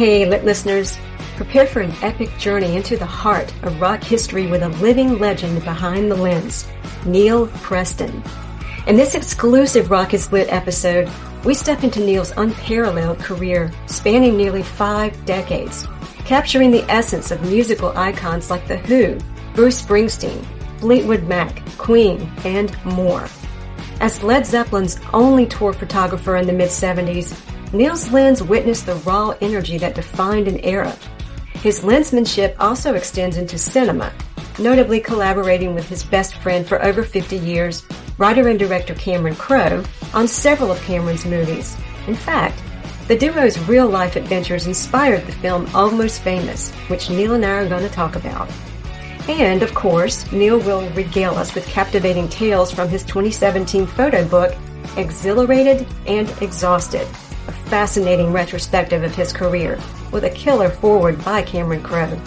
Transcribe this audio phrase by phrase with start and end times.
[0.00, 0.96] Hey, lit listeners,
[1.36, 5.62] prepare for an epic journey into the heart of rock history with a living legend
[5.62, 6.66] behind the lens,
[7.04, 8.22] Neal Preston.
[8.86, 11.10] In this exclusive Rock is Lit episode,
[11.44, 15.86] we step into Neal's unparalleled career, spanning nearly five decades,
[16.24, 19.18] capturing the essence of musical icons like The Who,
[19.54, 20.42] Bruce Springsteen,
[20.78, 23.28] Fleetwood Mac, Queen, and more.
[24.00, 27.38] As Led Zeppelin's only tour photographer in the mid 70s,
[27.72, 30.96] Neal's lens witnessed the raw energy that defined an era.
[31.54, 34.12] His lensmanship also extends into cinema,
[34.58, 37.86] notably collaborating with his best friend for over 50 years,
[38.18, 39.84] writer and director Cameron Crowe,
[40.14, 41.76] on several of Cameron's movies.
[42.08, 42.60] In fact,
[43.06, 47.68] the duo's real life adventures inspired the film Almost Famous, which Neal and I are
[47.68, 48.50] going to talk about.
[49.28, 54.56] And, of course, Neil will regale us with captivating tales from his 2017 photo book,
[54.96, 57.06] Exhilarated and Exhausted,
[57.70, 59.78] fascinating retrospective of his career,
[60.10, 62.20] with a killer foreword by Cameron Crowe.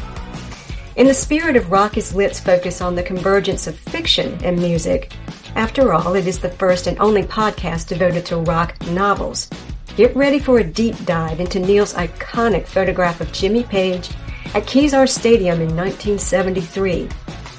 [0.96, 5.12] In the spirit of Rock is Lit's focus on the convergence of fiction and music,
[5.56, 9.50] after all, it is the first and only podcast devoted to rock novels.
[9.96, 14.10] Get ready for a deep dive into Neal's iconic photograph of Jimmy Page
[14.56, 17.08] at Kezar Stadium in 1973,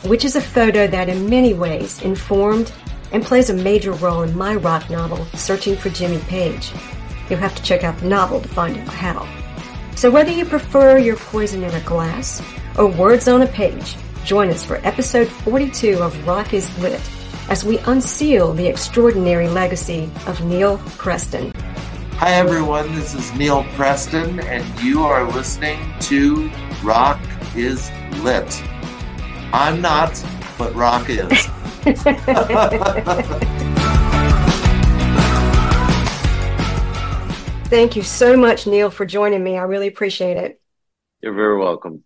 [0.09, 2.73] which is a photo that in many ways informed
[3.13, 6.73] and plays a major role in my rock novel, Searching for Jimmy Page.
[7.29, 9.29] You'll have to check out the novel to find out how.
[9.97, 12.43] So whether you prefer your poison in a glass
[12.77, 17.01] or words on a page, join us for episode 42 of Rock is Lit
[17.49, 21.53] as we unseal the extraordinary legacy of Neal Preston.
[22.17, 26.51] Hi everyone, this is Neal Preston and you are listening to
[26.83, 27.21] Rock
[27.55, 27.91] is
[28.23, 28.63] Lit.
[29.53, 30.23] I'm not,
[30.59, 31.49] but rock is.
[37.75, 39.59] Thank you so much, Neal, for joining me.
[39.59, 40.61] I really appreciate it.
[41.21, 42.05] You're very welcome.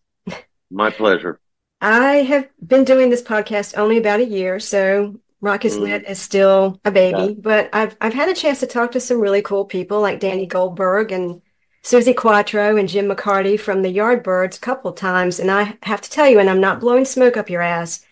[0.71, 1.41] My pleasure.
[1.79, 5.81] I have been doing this podcast only about a year, so Rock is mm.
[5.83, 7.41] Lit is still a baby, yeah.
[7.43, 10.47] but I've I've had a chance to talk to some really cool people like Danny
[10.47, 11.43] Goldberg and
[11.85, 16.11] Suzi Quatro and Jim McCarty from the Yardbirds a couple times, and I have to
[16.11, 18.07] tell you, and I'm not blowing smoke up your ass.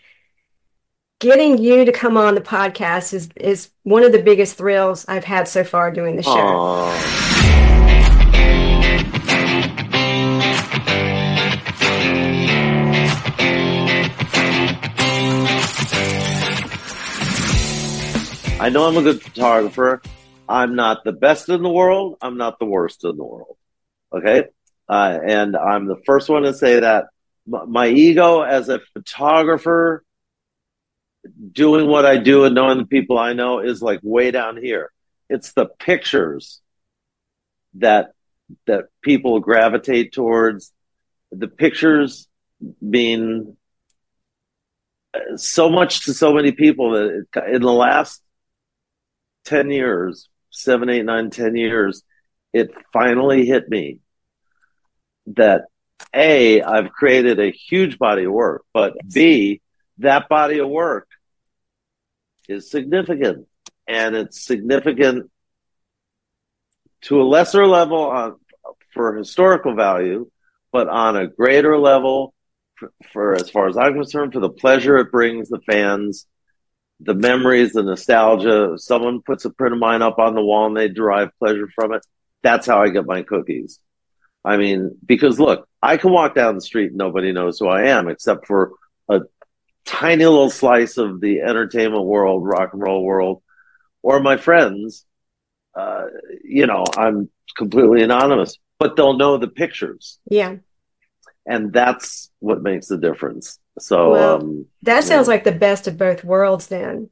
[1.21, 5.25] Getting you to come on the podcast is is one of the biggest thrills I've
[5.25, 6.31] had so far doing the show.
[6.33, 7.36] Aww.
[18.59, 20.01] I know I'm a good photographer.
[20.49, 22.17] I'm not the best in the world.
[22.23, 23.59] I'm not the worst in the world.
[24.11, 24.45] Okay.
[24.89, 27.05] Uh, and I'm the first one to say that
[27.47, 30.03] my ego as a photographer,
[31.53, 34.91] doing what I do and knowing the people I know is like way down here.
[35.29, 36.61] It's the pictures
[37.75, 38.13] that
[38.67, 40.73] that people gravitate towards.
[41.31, 42.27] The pictures
[42.89, 43.57] being
[45.37, 48.23] so much to so many people that in the last
[49.47, 52.03] 10 years, seven, eight, nine, 10 years,
[52.53, 54.01] it finally hit me
[55.27, 55.63] that
[56.15, 59.61] A, I've created a huge body of work, but B,
[59.99, 61.09] that body of work
[62.49, 63.47] is significant.
[63.89, 65.31] And it's significant
[67.03, 68.37] to a lesser level on,
[68.93, 70.31] for historical value,
[70.73, 72.35] but on a greater level
[72.77, 76.27] for, for, as far as I'm concerned, for the pleasure it brings the fans
[77.01, 78.75] the memories, the nostalgia.
[78.77, 81.93] Someone puts a print of mine up on the wall and they derive pleasure from
[81.93, 82.07] it.
[82.43, 83.81] That's how I get my cookies.
[84.45, 87.89] I mean, because look, I can walk down the street and nobody knows who I
[87.89, 88.73] am except for
[89.09, 89.23] a
[89.85, 93.43] tiny little slice of the entertainment world, rock and roll world,
[94.03, 95.05] or my friends.
[95.75, 96.07] Uh,
[96.45, 100.19] you know, I'm completely anonymous, but they'll know the pictures.
[100.31, 100.57] Yeah.
[101.47, 103.59] And that's what makes the difference.
[103.79, 105.35] So well, um, that sounds yeah.
[105.35, 106.67] like the best of both worlds.
[106.67, 107.11] Then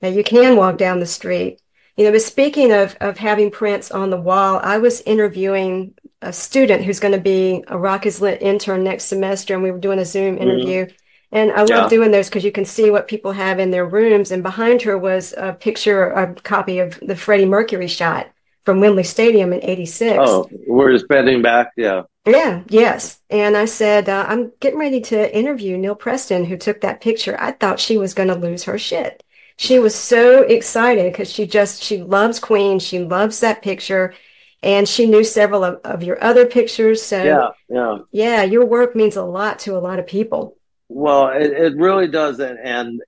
[0.00, 1.60] now you can walk down the street.
[1.96, 6.32] You know, but speaking of of having prints on the wall, I was interviewing a
[6.32, 9.78] student who's going to be a Rock is Lit intern next semester, and we were
[9.78, 10.42] doing a Zoom mm-hmm.
[10.42, 10.84] interview.
[10.86, 10.96] Mm-hmm.
[11.34, 11.80] And I yeah.
[11.80, 14.30] love doing those because you can see what people have in their rooms.
[14.30, 18.30] And behind her was a picture, a copy of the Freddie Mercury shot
[18.64, 20.18] from Wembley Stadium in '86.
[20.20, 22.02] Oh, we're just bending back, yeah.
[22.26, 23.20] Yeah, yes.
[23.30, 27.36] And I said, uh, I'm getting ready to interview Neal Preston, who took that picture.
[27.38, 29.24] I thought she was going to lose her shit.
[29.56, 32.78] She was so excited because she just, she loves Queen.
[32.78, 34.14] She loves that picture.
[34.62, 37.02] And she knew several of, of your other pictures.
[37.02, 37.98] So, yeah, yeah.
[38.12, 40.56] Yeah, your work means a lot to a lot of people.
[40.88, 42.38] Well, it, it really does.
[42.38, 43.02] And, and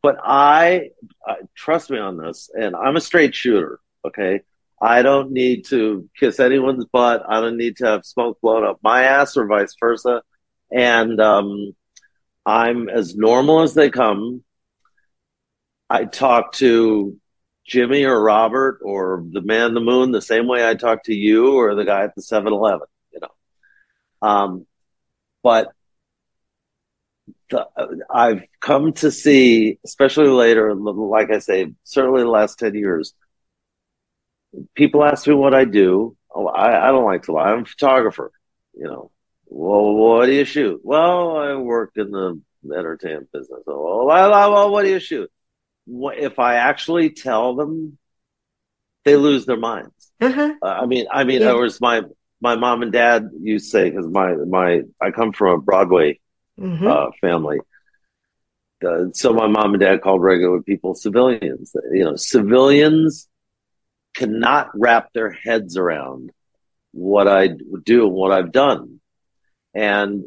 [0.00, 0.90] but I,
[1.28, 3.80] uh, trust me on this, and I'm a straight shooter.
[4.06, 4.42] Okay.
[4.80, 7.22] I don't need to kiss anyone's butt.
[7.28, 10.22] I don't need to have smoke blown up my ass or vice versa.
[10.72, 11.74] And um,
[12.46, 14.42] I'm as normal as they come.
[15.90, 17.18] I talk to
[17.66, 21.14] Jimmy or Robert or the man in the moon the same way I talk to
[21.14, 24.28] you or the guy at the 7 Eleven, you know.
[24.28, 24.66] Um,
[25.42, 25.72] but
[27.50, 27.66] the,
[28.12, 33.14] I've come to see, especially later, like I say, certainly the last 10 years,
[34.74, 36.16] people ask me what I do.
[36.32, 37.50] Oh, I, I don't like to lie.
[37.50, 38.32] I'm a photographer,
[38.74, 39.10] you know.
[39.46, 40.80] Well, what do you shoot?
[40.84, 43.62] Well, I work in the entertainment business.
[43.66, 45.30] Oh, well, well, what do you shoot?
[45.86, 47.98] What, If I actually tell them,
[49.04, 50.12] they lose their minds.
[50.20, 50.54] Uh-huh.
[50.62, 51.52] I mean, I mean, yeah.
[51.52, 52.02] was my
[52.40, 56.20] my mom and dad used to say because my my I come from a Broadway
[56.58, 56.86] mm-hmm.
[56.86, 57.58] uh, family.
[58.86, 61.74] Uh, so my mom and dad called regular people civilians.
[61.92, 63.28] You know, civilians
[64.14, 66.30] cannot wrap their heads around
[66.92, 69.00] what I do and what I've done.
[69.74, 70.24] And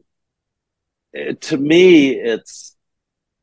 [1.41, 2.75] to me, it's,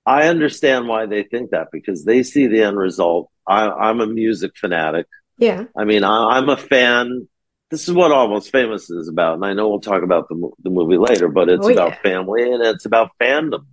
[0.07, 3.31] I understand why they think that because they see the end result.
[3.47, 5.07] I, am a music fanatic.
[5.39, 5.65] Yeah.
[5.77, 7.29] I mean, I, am a fan.
[7.71, 9.35] This is what Almost Famous is about.
[9.35, 12.03] And I know we'll talk about the, the movie later, but it's oh, about yeah.
[12.03, 13.67] family and it's about fandom.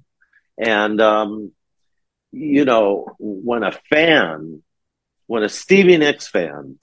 [0.58, 1.52] And, um,
[2.32, 4.62] you know, when a fan
[5.28, 6.80] when a Stevie Nicks fan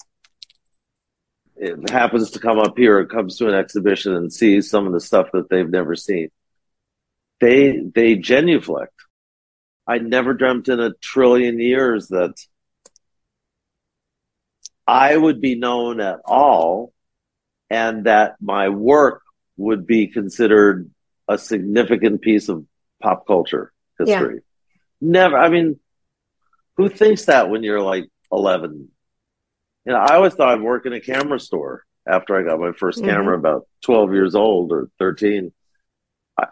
[1.56, 4.92] it happens to come up here, or comes to an exhibition and sees some of
[4.92, 6.30] the stuff that they've never seen,
[7.40, 8.92] they they genuflect.
[9.86, 12.34] I never dreamt in a trillion years that
[14.86, 16.92] I would be known at all
[17.70, 19.22] and that my work
[19.56, 20.90] would be considered
[21.28, 22.66] a significant piece of
[23.02, 24.36] pop culture history.
[24.36, 24.40] Yeah.
[25.00, 25.78] Never, I mean,
[26.76, 28.88] who thinks that when you're like 11.
[29.86, 32.70] You know, I always thought I'd work in a camera store after I got my
[32.70, 33.06] 1st mm-hmm.
[33.06, 35.52] camera about 12 years old or 13.
[36.38, 36.46] I,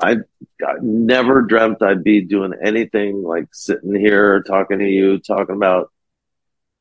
[0.00, 0.16] I,
[0.62, 5.92] I, never dreamt I'd be doing anything like sitting here talking to you, talking about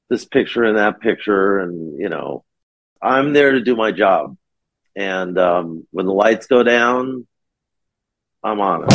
[0.10, 1.60] this picture and that picture.
[1.60, 2.46] And, you know,
[3.02, 4.38] I'm there to do my job.
[4.96, 7.28] And um, when the lights go down,
[8.44, 8.94] I'm on it.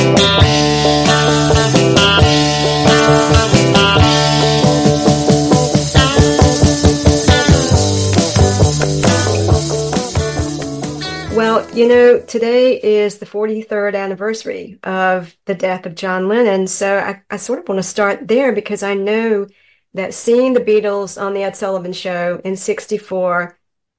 [11.75, 16.67] You know, today is the 43rd anniversary of the death of John Lennon.
[16.67, 19.47] So I, I sort of want to start there because I know
[19.95, 23.59] that seeing the Beatles on the Ed Sullivan Show in 64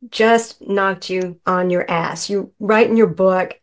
[0.10, 2.30] just knocked you on your ass.
[2.30, 3.60] You write in your book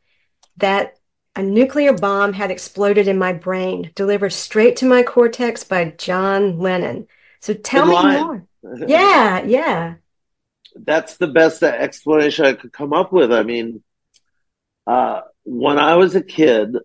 [0.57, 0.99] that
[1.37, 6.59] a nuclear bomb had exploded in my brain, delivered straight to my cortex by John
[6.59, 7.07] Lennon.
[7.41, 8.21] So tell Good me line.
[8.21, 8.47] more.
[8.89, 9.95] yeah, yeah
[10.85, 13.33] that's the best explanation I could come up with.
[13.33, 13.83] I mean,
[14.87, 16.77] uh, when I was a kid,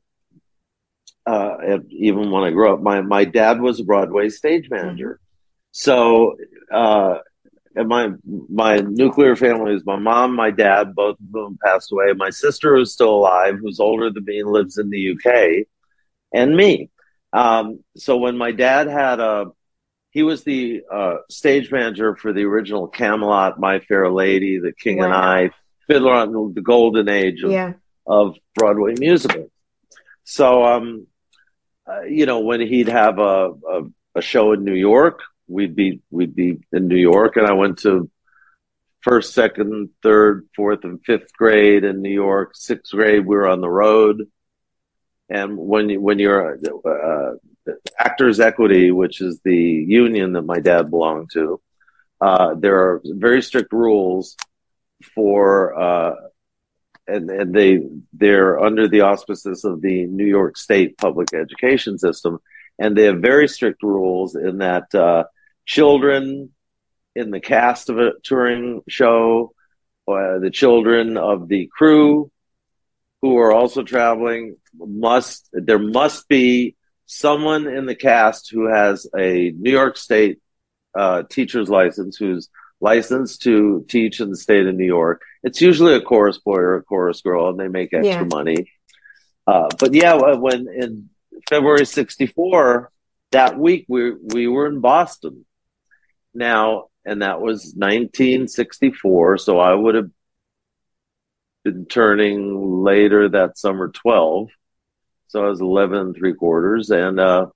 [1.25, 5.13] uh, even when I grew up, my, my dad was a Broadway stage manager.
[5.13, 5.21] Mm-hmm.
[5.71, 6.37] So,
[6.71, 7.19] uh,
[7.75, 8.11] and my
[8.49, 12.13] my nuclear family is my mom, my dad, both of them passed away.
[12.13, 15.65] My sister who's still alive, who's older than me and lives in the UK,
[16.33, 16.89] and me.
[17.33, 19.47] Um, so when my dad had a
[20.11, 24.99] he was the uh, stage manager for the original Camelot, My Fair Lady, The King
[24.99, 25.05] wow.
[25.05, 25.51] and I,
[25.87, 27.73] Fiddler on the Golden Age of, yeah.
[28.05, 29.51] Of Broadway musicals.
[30.23, 31.07] So, um,
[31.87, 33.81] uh, you know, when he'd have a, a,
[34.15, 37.79] a show in New York, we'd be we'd be in New York, and I went
[37.79, 38.09] to
[39.05, 42.53] first, second, third, fourth, and fifth grade in New York.
[42.55, 44.27] Sixth grade, we were on the road.
[45.29, 47.35] And when you, when you're uh,
[47.99, 51.61] Actors Equity, which is the union that my dad belonged to,
[52.19, 54.35] uh, there are very strict rules
[55.13, 56.15] for, uh,
[57.07, 57.81] and, and they
[58.13, 62.39] they're under the auspices of the New York State public education system,
[62.79, 65.25] and they have very strict rules in that uh,
[65.65, 66.51] children
[67.15, 69.53] in the cast of a touring show,
[70.07, 72.29] uh, the children of the crew
[73.21, 79.51] who are also traveling must there must be someone in the cast who has a
[79.57, 80.39] New York State
[80.95, 82.49] uh, teacher's license, who's
[82.81, 85.21] licensed to teach in the state of New York.
[85.45, 88.23] It's usually a chorus boy or a chorus girl, and they make extra yeah.
[88.23, 88.71] money.
[89.47, 91.09] Uh, but yeah, when in
[91.47, 92.91] February '64,
[93.31, 95.45] that week we we were in Boston.
[96.33, 100.09] Now, and that was 1964, so I would have
[101.63, 104.49] been turning later that summer 12.
[105.27, 106.91] So I was 11 and three quarters.
[106.91, 107.47] And, uh,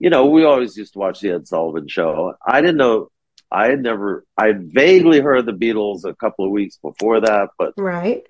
[0.00, 2.34] you know, we always used to watch the Ed Sullivan show.
[2.44, 3.10] I didn't know,
[3.50, 7.74] I had never, I vaguely heard the Beatles a couple of weeks before that, but
[7.76, 8.24] right.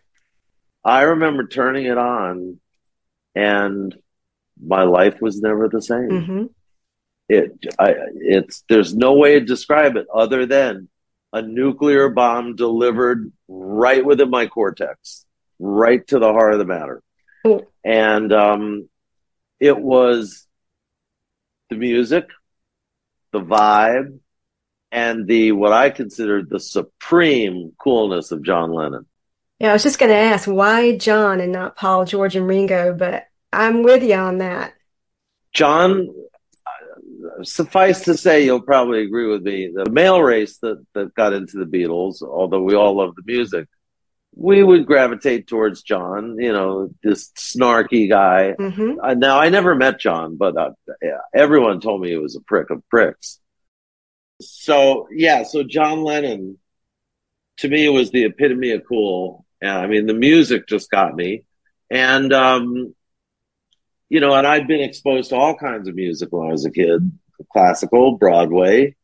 [0.84, 2.60] I remember turning it on
[3.34, 3.96] and
[4.62, 6.10] my life was never the same.
[6.10, 6.44] Mm-hmm.
[7.28, 10.88] It, I, it's, there's no way to describe it other than
[11.32, 15.24] a nuclear bomb delivered right within my cortex,
[15.58, 17.02] right to the heart of the matter.
[17.44, 17.66] Oh.
[17.82, 18.88] And, um,
[19.58, 20.46] it was
[21.70, 22.28] the music,
[23.32, 24.18] the vibe,
[24.94, 29.06] and the what I considered the supreme coolness of John Lennon.
[29.58, 32.94] Yeah, I was just going to ask why John and not Paul, George, and Ringo,
[32.94, 34.72] but I'm with you on that.
[35.52, 36.14] John,
[37.42, 39.72] suffice to say, you'll probably agree with me.
[39.74, 43.68] The male race that, that got into the Beatles, although we all love the music,
[44.36, 48.54] we would gravitate towards John, you know, this snarky guy.
[48.58, 49.00] Mm-hmm.
[49.02, 50.70] Uh, now, I never met John, but uh,
[51.02, 53.40] yeah, everyone told me he was a prick of pricks.
[54.40, 56.58] So, yeah, so John Lennon,
[57.58, 59.44] to me, was the epitome of cool.
[59.62, 61.44] Yeah, I mean, the music just got me.
[61.90, 62.94] And, um,
[64.08, 66.70] you know, and I'd been exposed to all kinds of music when I was a
[66.70, 67.12] kid
[67.52, 68.94] classical, Broadway,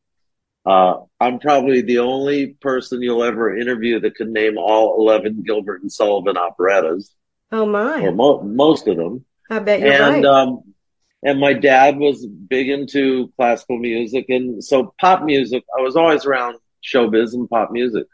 [0.67, 5.83] uh, I'm probably the only person you'll ever interview that can name all 11 Gilbert
[5.83, 7.15] and Sullivan operettas.
[7.53, 8.03] Oh my!
[8.03, 9.25] Or mo- most of them.
[9.51, 10.25] I bet you're and, right.
[10.25, 10.75] Um,
[11.23, 15.65] and my dad was big into classical music, and so pop music.
[15.77, 18.07] I was always around showbiz and pop music,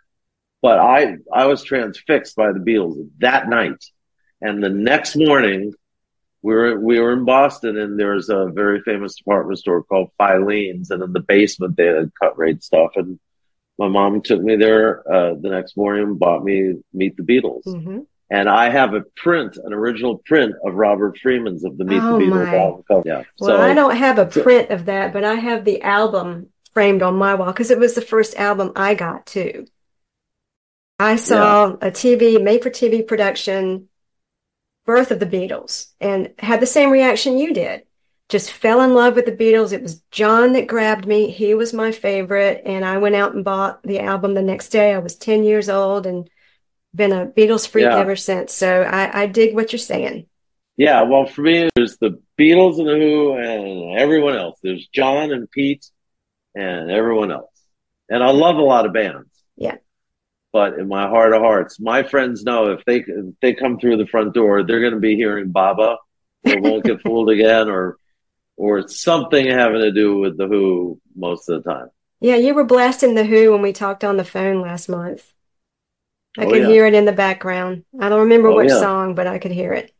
[0.62, 3.84] but I I was transfixed by the Beatles that night,
[4.40, 5.72] and the next morning
[6.42, 10.10] we were we were in Boston, and there was a very famous department store called
[10.18, 12.92] Filene's, and in the basement they had cut rate stuff.
[12.96, 13.18] And
[13.78, 17.66] my mom took me there uh, the next morning and bought me Meet the Beatles.
[17.66, 18.00] Mm-hmm.
[18.28, 22.18] And I have a print, an original print of Robert Freeman's of the Meet Oh,
[22.18, 23.02] the Beatles album cover.
[23.06, 23.22] Yeah.
[23.38, 26.48] Well, so I don't have a so- print of that, but I have the album
[26.72, 29.66] framed on my wall because it was the first album I got too.
[30.98, 33.88] I saw a TV, made for TV production,
[34.86, 37.82] Birth of the Beatles, and had the same reaction you did.
[38.28, 39.72] Just fell in love with the Beatles.
[39.72, 41.30] It was John that grabbed me.
[41.30, 42.62] He was my favorite.
[42.64, 44.94] And I went out and bought the album the next day.
[44.94, 46.28] I was 10 years old and
[46.96, 47.98] been a Beatles freak Yeah.
[47.98, 48.52] ever since.
[48.52, 50.26] So I, I dig what you're saying.
[50.76, 54.58] Yeah, well, for me, there's the Beatles and the Who and everyone else.
[54.62, 55.86] There's John and Pete
[56.54, 57.50] and everyone else.
[58.08, 59.30] And I love a lot of bands.
[59.56, 59.76] Yeah.
[60.52, 63.98] But in my heart of hearts, my friends know if they if they come through
[63.98, 65.96] the front door, they're going to be hearing Baba
[66.46, 67.96] or Won't Get Fooled Again or
[68.56, 71.88] or something having to do with the Who most of the time.
[72.20, 75.30] Yeah, you were blasting The Who when we talked on the phone last month.
[76.38, 76.68] Oh, I Oh, could yeah.
[76.68, 77.84] hear it in the background.
[78.00, 78.80] I don't remember Oh, which yeah.
[78.80, 79.92] song, but I could hear it.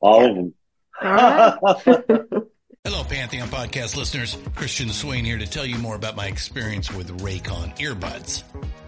[0.00, 0.54] All of them.
[1.02, 1.58] All right.
[2.86, 4.36] Hello, Pantheon podcast listeners.
[4.54, 8.42] Christian Swain here to tell you more about my experience with Raycon earbuds.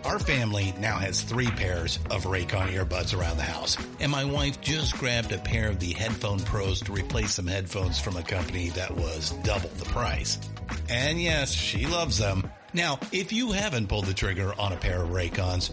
[0.04, 4.60] Our family now has three pairs of Raycon earbuds around the house, and my wife
[4.60, 8.68] just grabbed a pair of the Headphone Pros to replace some headphones from a company
[8.70, 10.38] that was double the price.
[10.90, 12.50] And yes, she loves them.
[12.74, 15.72] Now, if you haven't pulled the trigger on a pair of Raycons,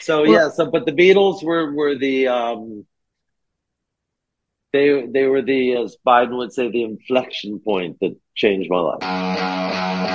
[0.00, 2.86] So Well- yeah, so but the Beatles were were the um
[4.72, 10.10] they they were the as Biden would say the inflection point that changed my life.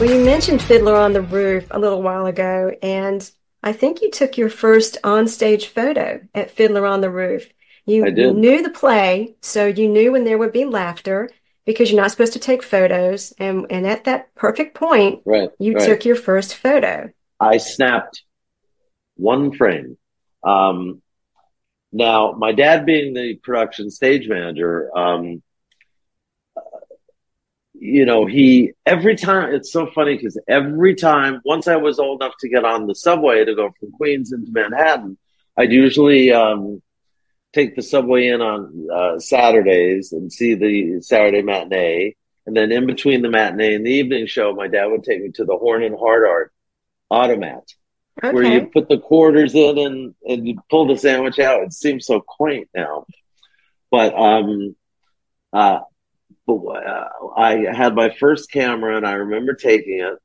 [0.00, 3.30] Well, you mentioned Fiddler on the Roof a little while ago, and
[3.62, 7.48] I think you took your first onstage photo at Fiddler on the Roof.
[7.86, 11.28] You, knew the play, so you knew when there would be laughter
[11.66, 13.32] because you're not supposed to take photos.
[13.38, 15.50] And, and at that perfect point, Right.
[15.58, 15.86] you right.
[15.86, 17.10] took your first photo.
[17.38, 18.22] I snapped
[19.16, 19.98] one frame.
[20.42, 21.02] Um,
[21.92, 25.42] now, my dad being the production stage manager, um,
[27.74, 32.22] you know, he every time it's so funny because every time once I was old
[32.22, 35.18] enough to get on the subway to go from Queens into Manhattan,
[35.56, 36.82] I'd usually um,
[37.54, 42.86] take the subway in on uh, Saturdays and see the Saturday matinee, and then in
[42.86, 45.82] between the matinee and the evening show, my dad would take me to the Horn
[45.82, 46.48] and Hardart
[47.10, 47.62] automat
[48.20, 51.62] where you put the quarters in and, and you pull the sandwich out.
[51.62, 53.06] It seems so quaint now,
[53.90, 54.76] but um,
[55.52, 55.80] uh,
[56.46, 60.18] but uh, I had my first camera and I remember taking it,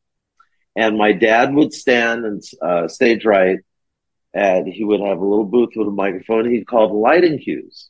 [0.75, 3.59] and my dad would stand and uh, stage right,
[4.33, 6.49] and he would have a little booth with a microphone.
[6.49, 7.89] He'd call the lighting cues,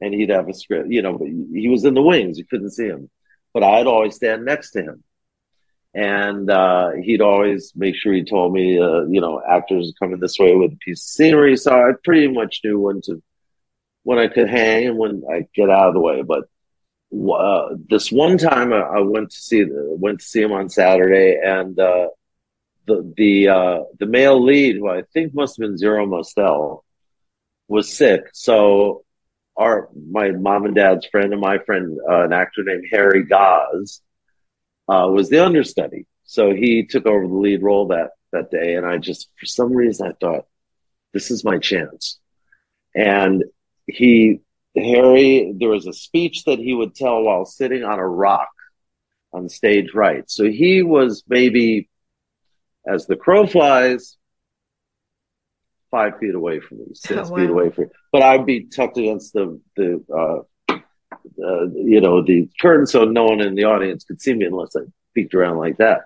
[0.00, 0.90] and he'd have a script.
[0.90, 3.10] You know, he was in the wings; you couldn't see him,
[3.54, 5.04] but I'd always stand next to him
[5.96, 10.38] and uh, he'd always make sure he told me, uh, you know, actors coming this
[10.38, 11.56] way with a piece of scenery.
[11.56, 13.22] So I pretty much knew when to,
[14.02, 16.20] when I could hang and when I get out of the way.
[16.20, 16.50] But
[17.32, 20.68] uh, this one time I, I went to see the, went to see him on
[20.68, 22.08] Saturday, and uh,
[22.86, 26.84] the the uh, the male lead, who I think must have been Zero Mostel,
[27.68, 28.22] was sick.
[28.32, 29.04] So
[29.56, 34.00] our my mom and dad's friend and my friend, uh, an actor named Harry Goz
[34.88, 36.06] uh, was the understudy.
[36.24, 39.72] So he took over the lead role that that day, and I just for some
[39.72, 40.46] reason I thought
[41.12, 42.18] this is my chance.
[42.94, 43.44] And
[43.86, 44.40] he
[44.76, 48.50] Harry, there was a speech that he would tell while sitting on a rock
[49.32, 50.28] on stage right.
[50.30, 51.88] So he was maybe,
[52.86, 54.16] as the crow flies,
[55.90, 57.36] five feet away from me, six Oh, wow.
[57.36, 57.90] feet away from me.
[58.12, 60.74] But I'd be tucked against the the uh,
[61.42, 64.76] uh, you know, the curtain so no one in the audience could see me unless
[64.76, 64.82] I
[65.14, 66.02] peeked around like that.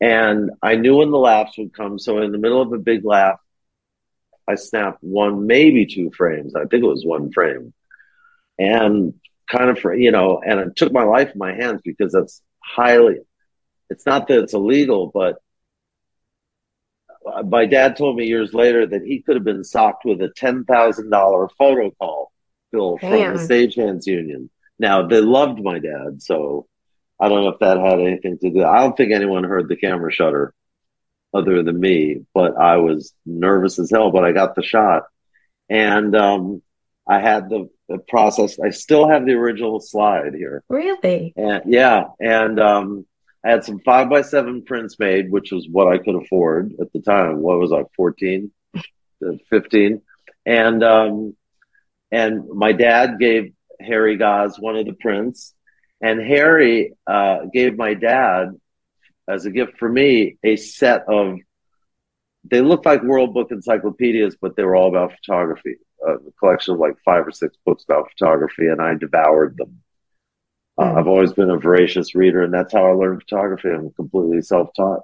[0.00, 1.98] And I knew when the laughs would come.
[1.98, 3.38] So in the middle of a big laugh,
[4.48, 6.54] I snapped one, maybe two frames.
[6.54, 7.72] I think it was one frame.
[8.58, 9.14] And
[9.50, 13.16] kind of, you know, and I took my life in my hands because that's highly,
[13.90, 15.36] it's not that it's illegal, but
[17.44, 21.50] my dad told me years later that he could have been socked with a $10,000
[21.58, 22.32] photo call
[22.72, 24.50] bill from the Stagehands Union.
[24.78, 26.66] Now, they loved my dad, so
[27.18, 28.64] I don't know if that had anything to do.
[28.64, 30.52] I don't think anyone heard the camera shutter
[31.32, 35.04] other than me, but I was nervous as hell, but I got the shot.
[35.68, 36.62] And um,
[37.06, 38.58] I had the, the process.
[38.60, 40.62] I still have the original slide here.
[40.68, 41.32] Really?
[41.36, 43.06] And yeah, and um,
[43.46, 46.92] I had some five by seven prints made, which was what I could afford at
[46.92, 47.38] the time.
[47.38, 48.80] What was I, 14, uh,
[49.48, 50.02] 15?
[50.44, 51.36] And, um,
[52.10, 55.54] and my dad gave Harry Goz one of the prints,
[56.00, 58.48] and Harry uh, gave my dad,
[59.28, 61.36] as a gift for me, a set of,
[62.42, 65.76] they looked like World Book encyclopedias, but they were all about photography.
[66.04, 69.82] A collection of like five or six books about photography, and I devoured them.
[70.78, 70.94] Uh.
[70.94, 73.70] I've always been a voracious reader, and that's how I learned photography.
[73.70, 75.00] I'm completely self-taught.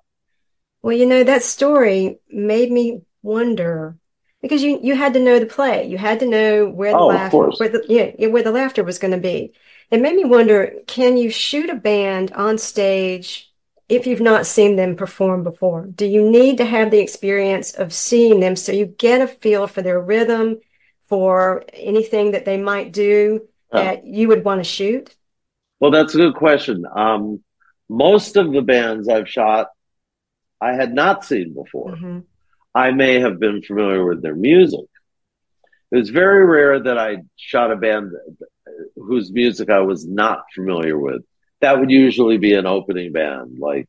[0.83, 3.97] Well, you know, that story made me wonder
[4.41, 5.87] because you you had to know the play.
[5.87, 8.51] You had to know where the Oh, of laugh where the yeah, yeah, where the
[8.51, 9.53] laughter was going to be.
[9.91, 13.51] It made me wonder, can you shoot a band on stage
[13.89, 15.87] if you've not seen them perform before?
[15.87, 19.67] Do you need to have the experience of seeing them so you get a feel
[19.67, 20.61] for their rhythm,
[21.09, 23.85] for anything that they might do Yeah.
[23.85, 25.15] that you would want to shoot?
[25.83, 26.85] Well, that's a good question.
[26.95, 27.43] Um,
[27.89, 29.67] most of the bands I've shot,
[30.61, 31.97] I had not seen before.
[31.97, 32.21] hmm
[32.73, 34.87] I may have been familiar with their music.
[35.91, 38.13] It was very rare that I shot a band
[38.95, 41.23] whose music I was not familiar with.
[41.63, 43.89] That would usually be an opening band, like,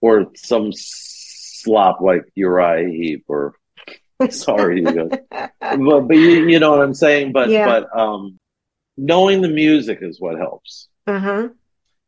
[0.00, 3.54] or some slop like Uriah Heep or
[4.30, 5.20] sorry, you guys.
[5.60, 7.30] But, but you, you know what I'm saying?
[7.30, 7.64] But, Yeah.
[7.64, 8.39] but, um,
[9.00, 11.48] knowing the music is what helps Uh-huh.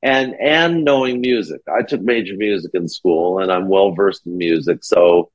[0.02, 1.60] and and knowing music.
[1.78, 4.78] I took major music in school, and I'm well versed in music.
[4.84, 5.30] So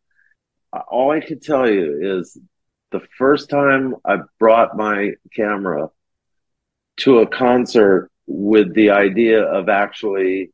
[0.73, 2.37] uh, all I can tell you is
[2.91, 5.89] the first time I brought my camera
[6.97, 10.51] to a concert with the idea of actually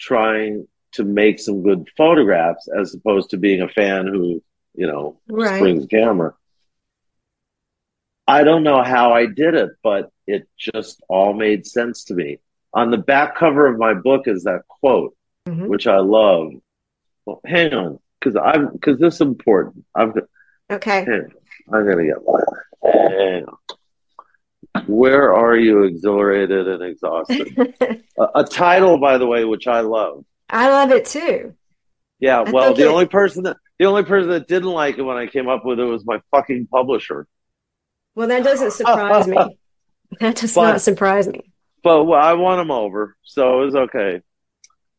[0.00, 4.42] trying to make some good photographs, as opposed to being a fan who
[4.74, 5.60] you know Right.
[5.60, 6.34] brings camera.
[8.28, 12.38] I don't know how I did it, but it just all made sense to me.
[12.74, 15.16] On the back cover of my book is that quote,
[15.48, 15.68] Mhm.
[15.68, 16.52] which I love.
[17.24, 17.98] Well, hang on.
[18.20, 19.84] because I'm because this is important.
[19.94, 20.12] I'm
[20.70, 21.06] okay.
[21.72, 22.44] I'm gonna get one.
[24.86, 27.74] Where are you exhilarated and exhausted?
[28.18, 30.24] a, a, title, by the way, which I love.
[30.50, 31.54] I love it too.
[32.20, 32.88] Yeah, I well, the it...
[32.88, 35.80] only person that the only person that didn't like it when I came up with
[35.80, 37.26] it was my fucking publisher.
[38.18, 39.36] Well, that doesn't surprise me.
[40.20, 41.52] That does but, not surprise me.
[41.84, 44.22] But well, I won them over, so it was okay.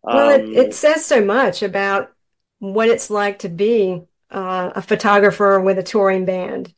[0.04, 2.12] Well, um, it, it says so much about
[2.60, 6.74] what it's like to be uh, a photographer with a touring band.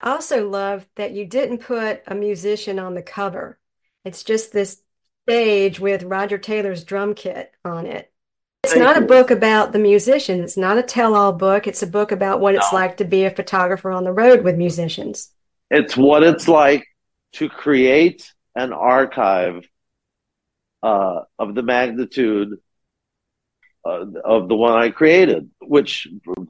[0.00, 3.58] I also love that you didn't put a musician on the cover.
[4.02, 4.82] It's just this
[5.28, 8.10] stage with Roger Taylor's drum kit on it.
[8.64, 9.02] It's not you.
[9.02, 10.40] a book about the musician.
[10.40, 11.66] It's not a tell all book.
[11.66, 12.60] It's a book about what no.
[12.60, 15.30] it's like to be a photographer on the road with musicians.
[15.72, 16.86] It's what it's like
[17.34, 19.66] to create an archive
[20.82, 22.58] uh, of the magnitude
[23.86, 26.06] uh, of the one I created, which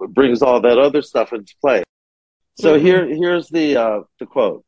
[0.09, 1.85] brings all that other stuff into play.
[2.59, 2.85] So mm-hmm.
[2.85, 4.65] here, here's the uh, the quote: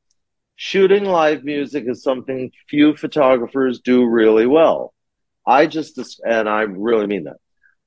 [0.54, 4.94] "Shooting live music is something few photographers do really well.
[5.44, 7.38] I just, and I really mean that.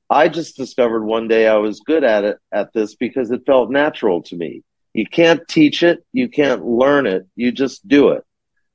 [0.10, 3.72] I just discovered one day I was good at it at this because it felt
[3.72, 4.64] natural to me.
[4.98, 8.24] You can't teach it, you can't learn it, you just do it.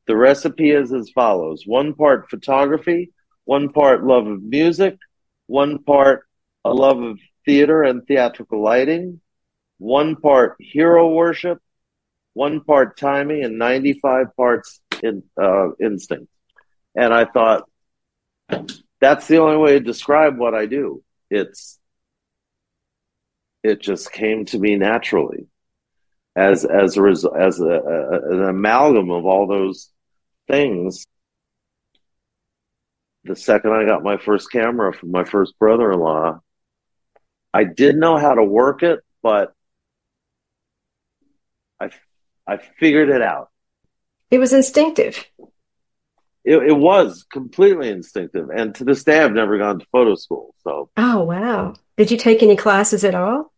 [0.07, 3.11] The recipe is as follows: one part photography,
[3.45, 4.99] one part love of music,
[5.49, 6.25] one part
[6.65, 9.21] a love of theater and theatrical lighting,
[9.79, 11.59] one part hero worship,
[12.35, 16.29] one part timing, and 95 parts in, uh, instinct.
[16.95, 17.69] And I thought,
[19.01, 21.03] that's the only way to describe what I do.
[21.31, 21.81] It's,
[23.65, 25.49] it just came to me naturally
[26.35, 29.91] as, as a result, as a, a, an amalgam of all those
[30.49, 31.07] things
[33.25, 36.41] the second I got my first camera from my first brother in law,
[37.55, 39.53] I did know how to work it, but
[41.81, 41.91] I,
[42.47, 43.51] I figured it out.
[44.31, 45.25] It was instinctive.
[46.45, 48.49] It, it, was completely instinctive.
[48.51, 50.55] And to this day, I've never gone to photo school.
[50.65, 50.91] So.
[50.97, 51.75] Oh, wow.
[51.97, 53.52] Did you take any classes at all?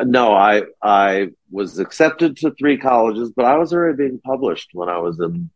[0.00, 4.88] No, I, I was accepted to three colleges, but I was already being published when
[4.88, 5.50] I was in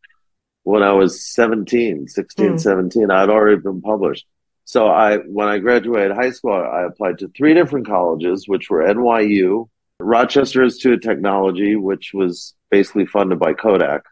[0.64, 2.60] when I was 17, 16, mm.
[2.60, 3.10] 17.
[3.10, 4.26] I'd already been published.
[4.64, 8.82] So I, when I graduated high school, I applied to three different colleges, which were
[8.82, 9.68] NYU,
[10.00, 14.04] Rochester Institute of Technology, which was basically funded by Kodak.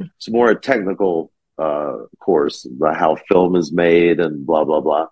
[0.00, 5.06] It's more a technical uh, course, how film is made and blah blah blah.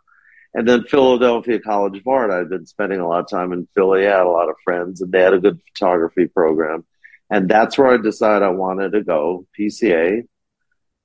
[0.52, 2.30] And then Philadelphia College of Art.
[2.30, 4.06] I'd been spending a lot of time in Philly.
[4.06, 6.84] I had a lot of friends, and they had a good photography program.
[7.30, 10.26] And that's where I decided I wanted to go, PCA.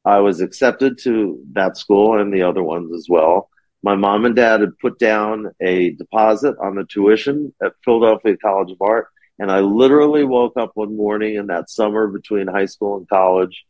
[0.03, 3.49] I was accepted to that school and the other ones as well.
[3.83, 8.71] My mom and dad had put down a deposit on the tuition at Philadelphia College
[8.71, 9.09] of Art.
[9.37, 13.65] And I literally woke up one morning in that summer between high school and college.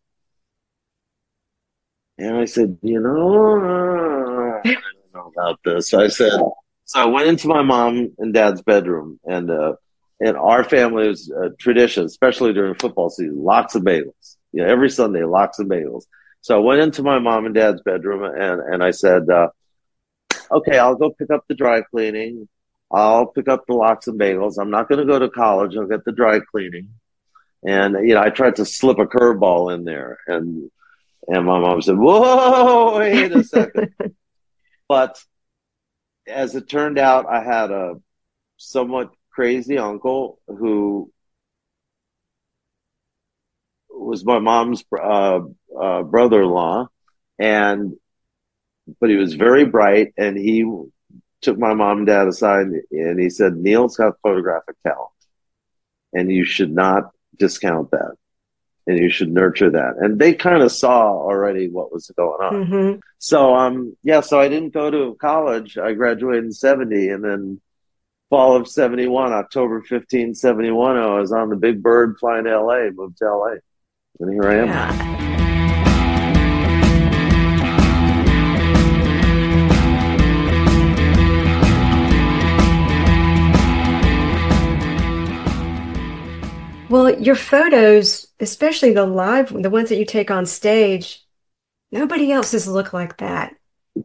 [2.18, 5.94] And I said, you know, don't know about this.
[5.94, 6.40] I said,
[6.86, 9.76] so I went into my mom and dad's bedroom and, uh,
[10.20, 14.38] and our family was a tradition, especially during football season, lots of bagels.
[14.52, 16.04] You know, every Sunday, lots of bagels.
[16.42, 19.50] So I went into my mom and dad's bedroom and, and I said, uh,
[20.52, 22.48] okay, I'll go pick up the dry cleaning.
[22.92, 24.58] I'll pick up the lox and bagels.
[24.60, 25.76] I'm not going to go to college.
[25.76, 26.90] I'll get the dry cleaning.
[27.64, 30.70] And, you know, I tried to slip a curveball in there and,
[31.28, 33.94] and my mom said, whoa, wait a second.
[34.88, 35.24] but
[36.28, 37.96] as it turned out, I had a
[38.58, 41.12] somewhat crazy uncle who
[43.90, 45.40] was my mom's uh,
[45.80, 46.88] uh, brother-in-law,
[47.40, 47.94] and
[49.00, 50.66] but he was very bright, and he
[51.42, 55.10] took my mom and dad aside, and he said, "Neal's got photographic talent,
[56.14, 58.16] and you should not discount that,
[58.88, 62.54] and you should nurture that." And they kind of saw already what was going on.
[62.54, 63.00] Mm-hmm.
[63.20, 65.78] So, um, yeah, so I didn't go to college.
[65.78, 67.62] I graduated in '70, and then
[68.30, 72.90] fall of 71, October 15, 71, I was on the big bird flying to LA,
[72.92, 73.56] moved to LA.
[74.20, 74.68] And here I am.
[74.68, 75.25] Yeah.
[87.20, 91.24] Your photos, especially the live, the ones that you take on stage,
[91.92, 93.56] nobody else's look like that.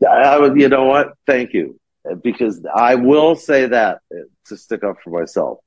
[0.09, 1.15] I would, you know what?
[1.27, 1.79] Thank you,
[2.23, 4.01] because I will say that
[4.47, 5.59] to stick up for myself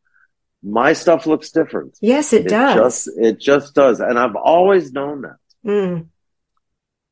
[0.64, 1.98] my stuff looks different.
[2.00, 3.06] Yes, it, it does.
[3.06, 4.00] Just, it just does.
[4.00, 5.36] And I've always known that.
[5.66, 6.08] Mm.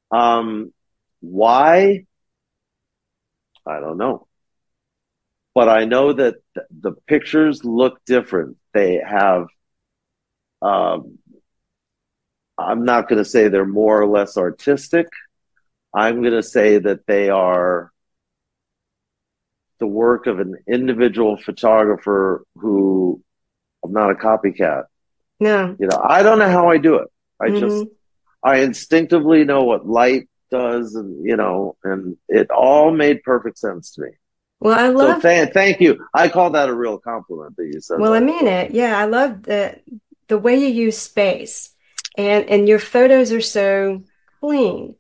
[0.10, 0.74] Um,
[1.20, 2.06] why?
[3.66, 4.28] I don't know.
[5.54, 8.58] but I know that th- the pictures look different.
[8.74, 9.48] They have,
[10.62, 11.18] um,
[12.58, 15.08] I'm not going to say they're more or less artistic.
[15.94, 17.92] I'm going to say that they are
[19.80, 23.22] the work of an individual photographer who
[23.84, 24.84] I'm not a copycat.
[25.40, 25.76] No.
[25.80, 27.08] You know, I don't know how I do it.
[27.42, 27.60] I Mhm.
[27.60, 27.86] just,
[28.44, 33.92] I instinctively know what light does and, you know, and it all made perfect sense
[33.94, 34.10] to me.
[34.60, 36.06] Well, I So love th- thank you.
[36.14, 38.00] I call that a real compliment that you said.
[38.00, 38.72] Well, I mean it.
[38.72, 39.80] Yeah, I love the
[40.32, 41.76] the way you use space,
[42.18, 44.04] and and your photos are so
[44.40, 44.96] clean,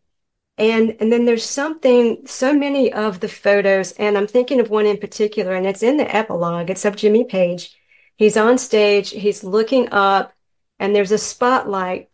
[0.58, 2.28] and and then there's something.
[2.28, 5.98] So many of the photos, and I'm thinking of one in particular, and it's in
[5.98, 6.70] the epilogue.
[6.70, 7.76] It's of Jimmy Page.
[8.17, 9.10] He's on stage.
[9.12, 10.34] He's looking up,
[10.80, 12.10] and there's a spotlight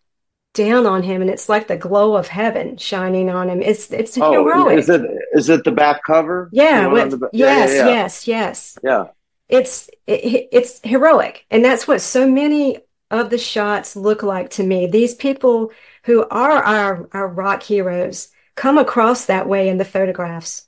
[0.54, 3.62] down on him, and it's like the glow of heaven shining on him.
[3.62, 4.78] It's it's Oh, heroic.
[4.80, 5.02] is it
[5.34, 6.50] is it the back cover?
[6.54, 8.78] Yeah, The one on with- the yes, yeah, yeah, yes, yes.
[8.84, 9.04] yeah.
[9.50, 14.64] it's it, it's heroic and that's what so many of the shots look like to
[14.64, 15.72] me these people
[16.04, 20.68] who are our our rock heroes come across that way in the photographs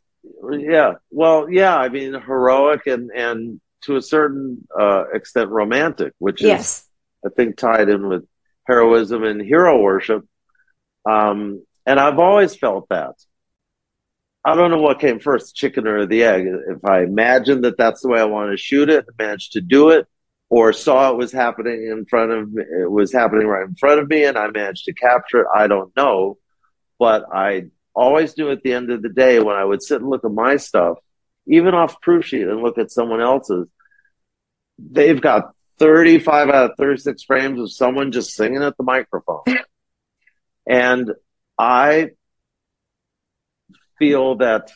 [0.52, 0.93] Yeah.
[1.12, 1.78] Well, yeah.
[1.78, 6.86] I mean, heroic and and to a certain uh, extent romantic, which is yes
[7.25, 8.25] I think tied in with
[8.65, 10.25] heroism and hero worship.
[11.10, 13.15] Um, and I've always felt that.
[14.45, 16.45] I don't know what came first, the chicken or the egg.
[16.45, 19.89] If I imagined that that's the way I want to shoot it, managed to do
[19.89, 20.08] it,
[20.50, 24.00] or saw it was happening in front of me, it was happening right in front
[24.00, 25.48] of me, and I managed to capture it.
[25.56, 26.38] I don't know,
[26.98, 30.10] but I always knew at the end of the day when I would sit and
[30.10, 30.98] look at my stuff,
[31.48, 33.68] even off proof sheet, and look at someone else's,
[34.80, 39.44] they've got 35 out of 36 frames of someone just singing at the microphone.
[40.68, 41.12] and
[41.58, 42.12] I
[44.00, 44.72] feel that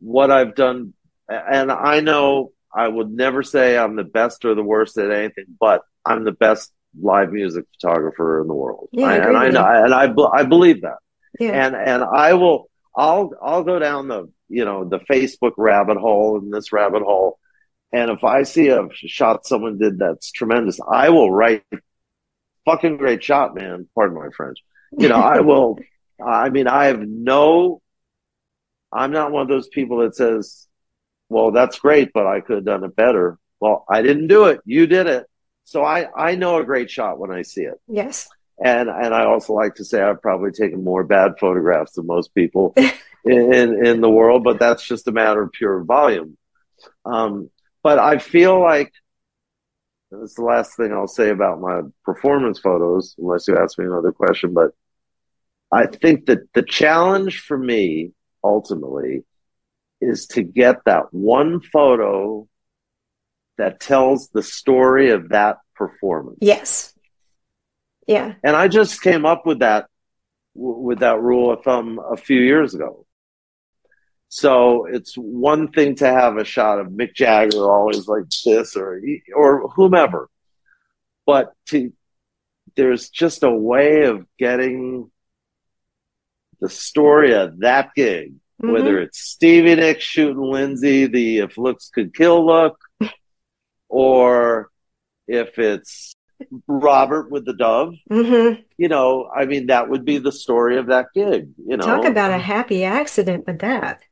[0.00, 0.94] what I've done,
[1.28, 5.46] and I know I would never say I'm the best or the worst at anything,
[5.58, 8.88] but I'm the best live music photographer in the world.
[8.92, 10.98] Yeah, I and I know, and I, I believe that
[11.38, 15.98] yeah and and I will I'll I'll go down the you know the Facebook rabbit
[15.98, 17.38] hole and this rabbit hole,
[17.92, 21.64] and if I see a shot someone did that's tremendous, I will write
[22.64, 23.88] fucking great shot, man.
[23.94, 24.58] Pardon my French.
[24.96, 25.78] You know, I will.
[26.24, 27.80] I mean, I have no.
[28.92, 30.66] I'm not one of those people that says,
[31.28, 34.60] "Well, that's great, but I could have done it better." Well, I didn't do it.
[34.64, 35.26] You did it.
[35.64, 37.78] So I I know a great shot when I see it.
[37.88, 38.28] yes
[38.62, 42.34] And and I also like to say I've probably taken more bad photographs than most
[42.34, 42.74] people
[43.24, 46.36] in, in the world, but that's just a matter of pure volume.
[47.04, 47.50] Um,
[47.82, 48.92] but I feel like
[50.10, 54.12] that's the last thing I'll say about my performance photos, unless you ask me another
[54.12, 54.54] question.
[54.54, 54.70] But
[55.70, 58.12] I think that the challenge for me
[58.42, 59.24] ultimately
[60.00, 62.46] is to get that one photo
[63.56, 66.38] that tells the story of that performance.
[66.40, 66.94] yes
[68.06, 69.86] yeah And I just came up with that
[70.54, 73.06] with that rule of thumb a few years ago.
[74.28, 79.00] So it's one thing to have a shot of Mick Jagger always like this or
[79.34, 80.28] or whomever,
[81.26, 81.92] but to
[82.76, 85.10] there's just a way of getting
[86.60, 88.72] the story of that gig, Mhm.
[88.72, 92.78] whether it's Stevie Nicks shooting Lindsey, the if looks could kill look,
[93.88, 94.70] or
[95.26, 96.14] if it's
[96.66, 98.64] Robert with the dove, Mhm.
[98.76, 101.84] you know, I mean, that would be the story of that gig, you know.
[101.84, 104.02] talk about a happy accident with that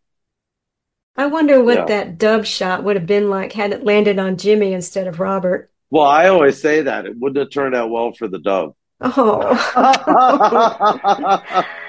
[1.19, 1.85] I wonder what Yeah.
[1.87, 5.71] that dub shot would have been like had it landed on Jimmy instead of Robert
[5.91, 8.75] Well, I always say that it wouldn't have turned out well for the dove.
[9.01, 9.57] oh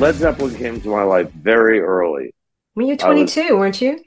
[0.00, 2.34] Led Zeppelin came into my life very early.
[2.72, 3.00] When I was-
[3.34, 4.02] 22, weren't you?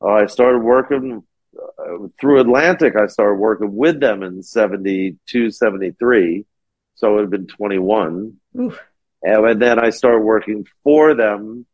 [0.00, 1.22] Uh, I started working
[1.58, 2.96] uh, through Atlantic.
[2.96, 6.46] I started working with them in 72, 73.
[6.94, 8.32] So it would have been 21.
[8.58, 8.80] Oof.
[9.22, 11.66] And then I started working for them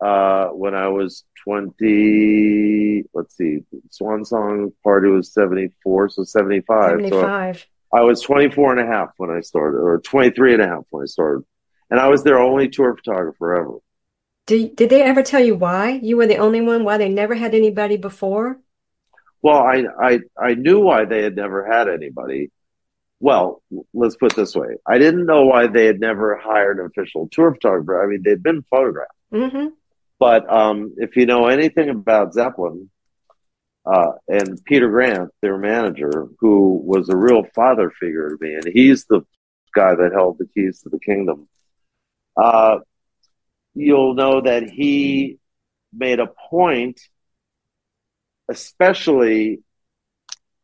[0.00, 3.06] uh, when I was 20.
[3.12, 6.90] Let's see, Swan Song Party was 74, so 75.
[6.90, 7.66] So 75.
[7.92, 11.02] I was 24 and a half when I started, or 23 and a half when
[11.02, 11.44] I started.
[11.90, 13.78] And I was their only tour photographer ever.
[14.46, 16.84] Did, did they ever tell you why you were the only one?
[16.84, 18.60] Why they never had anybody before?
[19.42, 22.50] Well, I, I, I knew why they had never had anybody.
[23.20, 23.62] Well,
[23.94, 24.76] let's put it this way.
[24.86, 28.02] I didn't know why they had never hired an official tour photographer.
[28.02, 29.12] I mean, they'd been photographed.
[29.30, 29.68] hmm
[30.18, 32.90] But um, if you know anything about Zeppelin,
[33.86, 38.64] uh, and Peter Grant, their manager, who was a real father figure to me, and
[38.72, 39.20] he's the
[39.74, 41.48] guy that held the keys to the kingdom.
[42.36, 42.78] Uh,
[43.74, 45.38] you'll know that he
[45.92, 47.00] made a point,
[48.48, 49.60] especially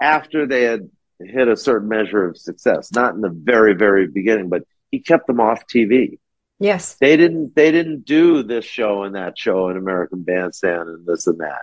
[0.00, 4.48] after they had hit a certain measure of success, not in the very, very beginning,
[4.48, 6.18] but he kept them off TV.
[6.58, 6.96] Yes.
[7.00, 11.26] They didn't they didn't do this show and that show in American Bandstand and this
[11.26, 11.62] and that.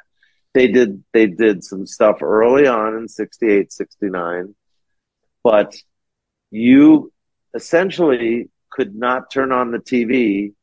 [0.54, 4.56] They did they did some stuff early on in 68, 69,
[5.44, 5.76] but
[6.52, 7.14] you
[7.54, 10.54] essentially could not turn on the TV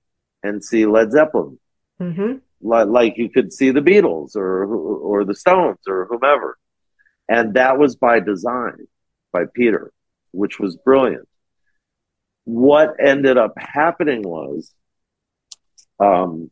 [0.43, 1.59] and see Led Zeppelin.
[2.01, 2.39] Mm-hmm.
[2.61, 6.59] Like, you could see the Beatles or or the Stones or whomever.
[7.29, 8.87] And that was by design
[9.33, 9.93] by Peter,
[10.33, 11.29] which was brilliant
[12.47, 14.73] what ended up happening was
[15.99, 16.49] um,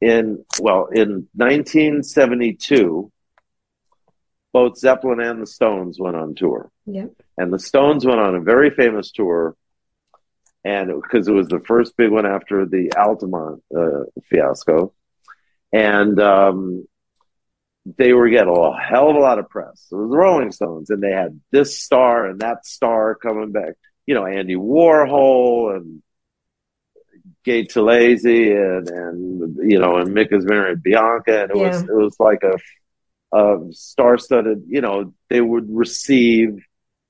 [0.00, 3.10] in well in 1972
[4.52, 7.10] both zeppelin and the stones went on tour Yep.
[7.36, 9.56] and the stones went on a very famous tour
[10.68, 14.92] and because it, was the first big one after the altamont uh, fiasco
[15.72, 16.86] and um,
[17.96, 20.90] they were getting a hell of a lot of press it was the rolling stones
[20.90, 23.74] and they had this star and that star coming back
[24.08, 26.02] you know, Andy Warhol and
[27.44, 31.42] Gay Talese and, and, you know, and Mick is married Bianca.
[31.42, 31.68] And it yeah.
[31.68, 36.56] was, it was like a, a star studded, you know, they would receive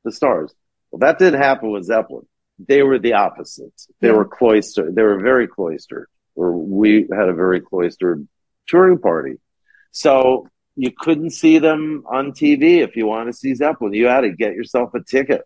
[0.05, 0.53] the stars.
[0.91, 2.27] Well, that didn't happen with Zeppelin.
[2.59, 3.73] They were the opposite.
[4.01, 4.15] They yeah.
[4.15, 4.95] were cloistered.
[4.95, 6.09] They were very cloistered.
[6.35, 8.27] Or we had a very cloistered
[8.67, 9.37] touring party.
[9.93, 13.95] So you couldn't see them on TV if you want to see Zeppelin.
[13.95, 15.43] You had to get yourself a ticket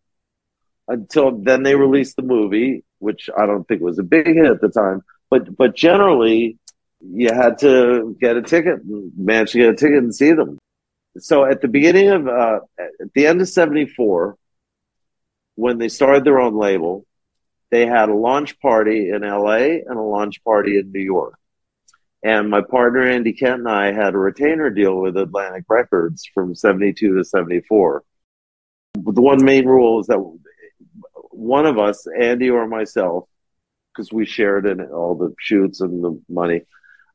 [0.89, 4.61] until then they released the movie, which I don't think was a big hit at
[4.61, 5.03] the time.
[5.31, 6.59] But but generally,
[7.01, 10.59] you had to get a ticket, manage to get a ticket and see them.
[11.19, 14.37] So at the beginning of uh, at the end of '74,
[15.55, 17.07] when they started their own label,
[17.71, 21.39] they had a launch party in LA and a launch party in New York.
[22.23, 26.55] And my partner Andy Kent and I had a retainer deal with Atlantic Records from
[26.55, 28.05] 72 to 74.
[28.95, 30.23] The one main rule is that
[31.31, 33.29] one of us, Andy or myself,
[33.93, 36.63] because we shared in all the shoots and the money,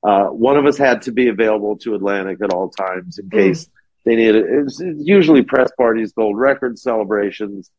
[0.03, 3.37] uh, one of us had to be available to Atlantic at all times in hmm.
[3.37, 3.69] case mm.
[4.05, 4.45] they needed.
[4.45, 7.71] It was usually press parties, gold record celebrations,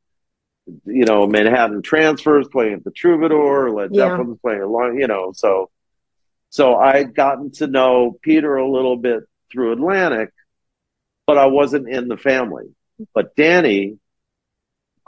[0.84, 4.08] you know, Manhattan transfers, playing at the Troubadour, Led yeah.
[4.08, 5.32] Zeppelin's playing along, you know.
[5.34, 5.70] So,
[6.50, 10.30] so I would gotten to know Peter a little bit through Atlantic,
[11.26, 12.74] but I wasn't in the family.
[13.14, 13.98] But Danny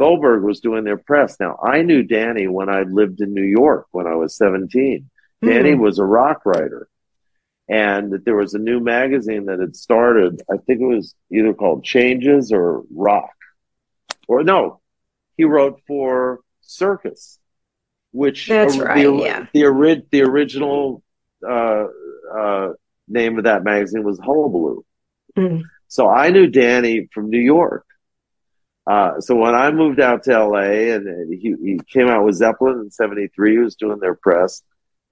[0.00, 1.36] Goldberg was doing their press.
[1.38, 5.10] Now, I knew Danny when I lived in New York when I was 17.
[5.44, 5.46] Mm-hmm.
[5.46, 6.88] Danny was a rock writer.
[7.68, 10.40] And there was a new magazine that had started.
[10.50, 13.34] I think it was either called Changes or Rock.
[14.26, 14.79] Or no,
[15.40, 17.38] he wrote for Circus,
[18.12, 19.46] which That's right, the, yeah.
[19.54, 21.02] the, ori- the original
[21.48, 21.86] uh,
[22.38, 22.68] uh,
[23.08, 24.84] name of that magazine was Hullabaloo.
[25.34, 25.62] Mm.
[25.88, 27.86] So I knew Danny from New York.
[28.86, 32.80] Uh, so when I moved out to LA and he, he came out with Zeppelin
[32.80, 34.62] in 73, he was doing their press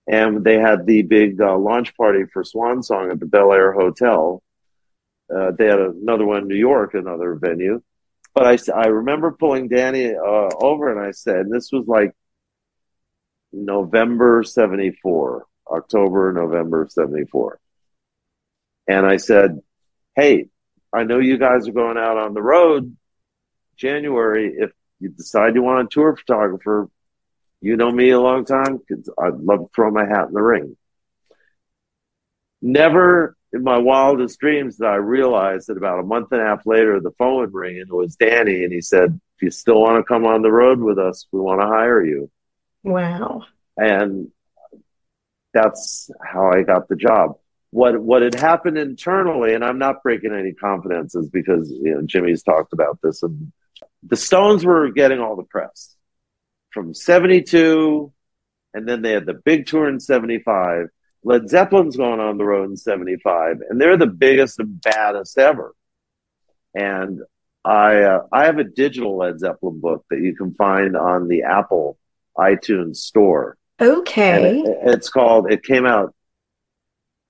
[0.06, 3.72] and they had the big uh, launch party for Swan Song at the Bel Air
[3.72, 4.42] Hotel.
[5.34, 7.82] Uh, they had another one in New York, another venue.
[8.38, 12.12] But I, I remember pulling Danny uh, over and I said, and this was like
[13.52, 17.58] November 74, October, November 74.
[18.86, 19.58] And I said,
[20.14, 20.46] Hey,
[20.92, 22.96] I know you guys are going out on the road
[23.76, 24.70] January, if
[25.00, 26.88] you decide you want a tour photographer,
[27.60, 30.42] you know me a long time because I'd love to throw my hat in the
[30.42, 30.76] ring.
[32.62, 36.66] Never in my wildest dreams that I realized that about a month and a half
[36.66, 38.64] later, the phone would ring and it was Danny.
[38.64, 41.40] And he said, if you still want to come on the road with us, we
[41.40, 42.30] want to hire you.
[42.82, 43.44] Wow.
[43.76, 44.30] And
[45.54, 47.38] that's how I got the job.
[47.70, 52.42] What, what had happened internally, and I'm not breaking any confidences because, you know, Jimmy's
[52.42, 53.52] talked about this and
[54.02, 55.94] the Stones were getting all the press
[56.70, 58.12] from 72,
[58.74, 60.88] and then they had the big tour in 75.
[61.28, 65.74] Led Zeppelin's going on the road in 75, and they're the biggest and baddest ever.
[66.74, 67.20] And
[67.62, 71.42] I, uh, I have a digital Led Zeppelin book that you can find on the
[71.42, 71.98] Apple
[72.38, 73.58] iTunes store.
[73.78, 74.60] Okay.
[74.60, 76.14] It, it's called, it came out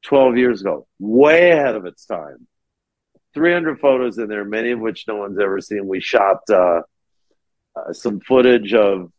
[0.04, 2.46] 12 years ago, way ahead of its time.
[3.34, 5.88] 300 photos in there, many of which no one's ever seen.
[5.88, 6.82] We shot uh,
[7.74, 9.10] uh, some footage of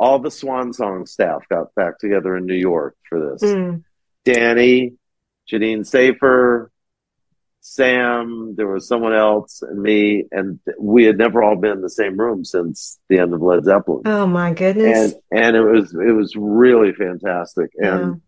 [0.00, 3.48] all the Swan Song staff got back together in New York for this.
[3.48, 3.84] Mm.
[4.32, 4.92] Danny,
[5.50, 6.70] Janine Safer,
[7.60, 11.90] Sam, there was someone else, and me, and we had never all been in the
[11.90, 14.02] same room since the end of Led Zeppelin.
[14.06, 15.14] Oh my goodness!
[15.30, 17.70] And and it was it was really fantastic.
[17.76, 18.22] And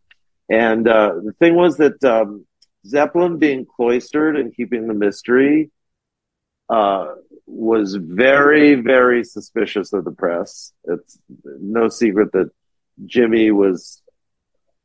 [0.49, 0.73] yeah.
[0.73, 2.47] and uh, the thing was that um,
[2.87, 5.71] Zeppelin being cloistered and keeping the mystery
[6.69, 7.07] uh,
[7.47, 10.73] was very very suspicious of the press.
[10.85, 12.51] It's no secret that
[13.07, 14.03] Jimmy was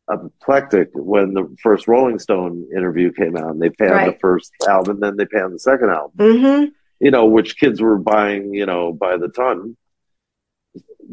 [0.10, 4.14] apoplectic when the first Rolling Stone interview came out and they panned right.
[4.14, 6.12] the first album, then they panned the second album.
[6.18, 6.66] Mm-hmm.
[7.00, 9.76] You know, which kids were buying, you know, by the ton.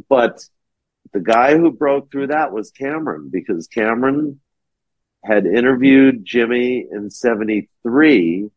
[0.08, 0.44] But
[1.12, 4.40] the guy who broke through that was Cameron because Cameron
[5.24, 8.50] had interviewed Jimmy in 73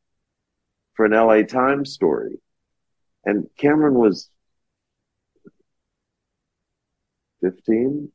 [0.93, 2.39] for an LA Times story.
[3.23, 4.29] And Cameron was
[7.41, 8.11] 15,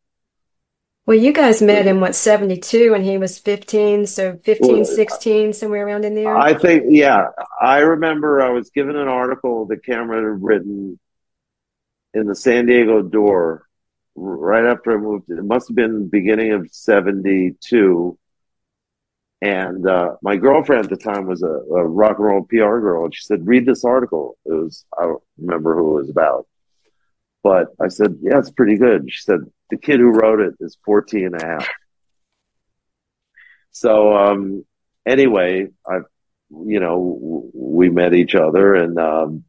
[1.10, 5.52] well, you guys met in what, 72 and he was 15, so 15, well, 16,
[5.54, 6.36] somewhere around in there?
[6.36, 7.30] I think, yeah.
[7.60, 11.00] I remember I was given an article that Cameron had written
[12.14, 13.66] in the San Diego Door
[14.14, 15.28] right after I moved.
[15.30, 18.16] It must have been beginning of 72.
[19.42, 23.06] And uh, my girlfriend at the time was a, a rock and roll PR girl,
[23.06, 26.46] and she said, "Read this article." It was I don't remember who it was about,
[27.42, 30.76] but I said, "Yeah, it's pretty good." She said, the kid who wrote it is
[30.84, 31.68] 14 and a half.
[33.72, 34.64] So, um,
[35.06, 35.98] anyway, I,
[36.50, 39.44] you know, we met each other and, um,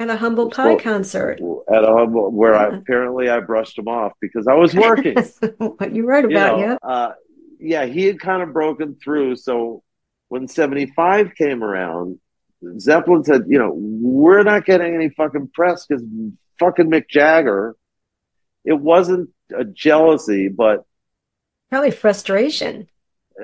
[0.00, 1.40] at a humble pie concert.
[1.72, 2.58] At a humble, where yeah.
[2.58, 5.14] I apparently I brushed him off because I was working.
[5.58, 6.90] what you wrote about, you know, yeah.
[6.90, 7.12] Uh,
[7.60, 9.36] yeah, he had kind of broken through.
[9.36, 9.84] So
[10.26, 12.18] when 75 came around,
[12.80, 16.02] Zeppelin said, you know, we're not getting any fucking press because
[16.58, 17.76] fucking Mick Jagger.
[18.64, 20.84] It wasn't a jealousy, but
[21.70, 22.88] probably frustration.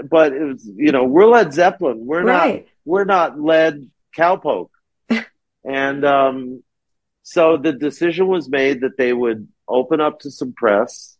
[0.09, 2.07] But it was, you know, we're Led Zeppelin.
[2.07, 2.65] We're right.
[2.65, 4.71] not, we're not led cowpoke.
[5.65, 6.63] and um,
[7.23, 11.17] so the decision was made that they would open up to some press.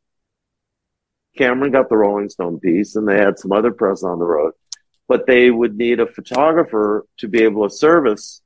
[1.37, 4.53] Cameron got the Rolling Stone piece, and they had some other press on the road,
[5.09, 8.42] but they would need a photographer to be able to service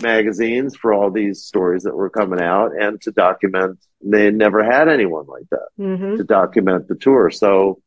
[0.00, 4.88] magazines for all these stories that were coming out and to document they never had
[4.88, 6.16] anyone like that mm-hmm.
[6.16, 7.30] to document the tour.
[7.30, 7.80] So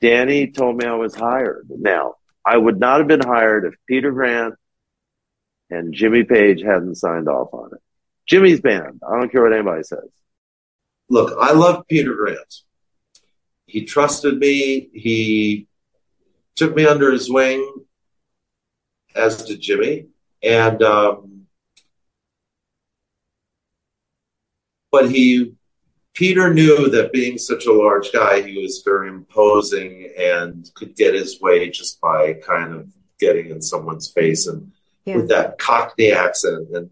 [0.00, 1.66] danny told me i was hired.
[1.68, 2.14] Now
[2.44, 4.54] i would not have been hired if peter grant
[5.70, 7.80] and jimmy page hadn't signed off on it.
[8.26, 10.08] Jimmy's band i don't care what anybody says.
[11.10, 12.62] Look i love peter grant.
[13.66, 14.88] He trusted me.
[14.94, 15.66] He
[16.56, 17.84] took me under his wing
[19.14, 20.06] as did jimmy
[20.42, 21.46] and um,
[24.90, 25.54] but he
[26.14, 31.14] Peter knew that being such a large guy, he was very imposing and could get
[31.14, 32.88] his way just by kind of
[33.20, 34.72] getting in someone's face and
[35.04, 35.16] yeah.
[35.16, 36.68] with that Cockney accent.
[36.74, 36.90] And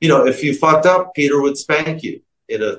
[0.00, 2.78] you know, if you fucked up, Peter would spank you in a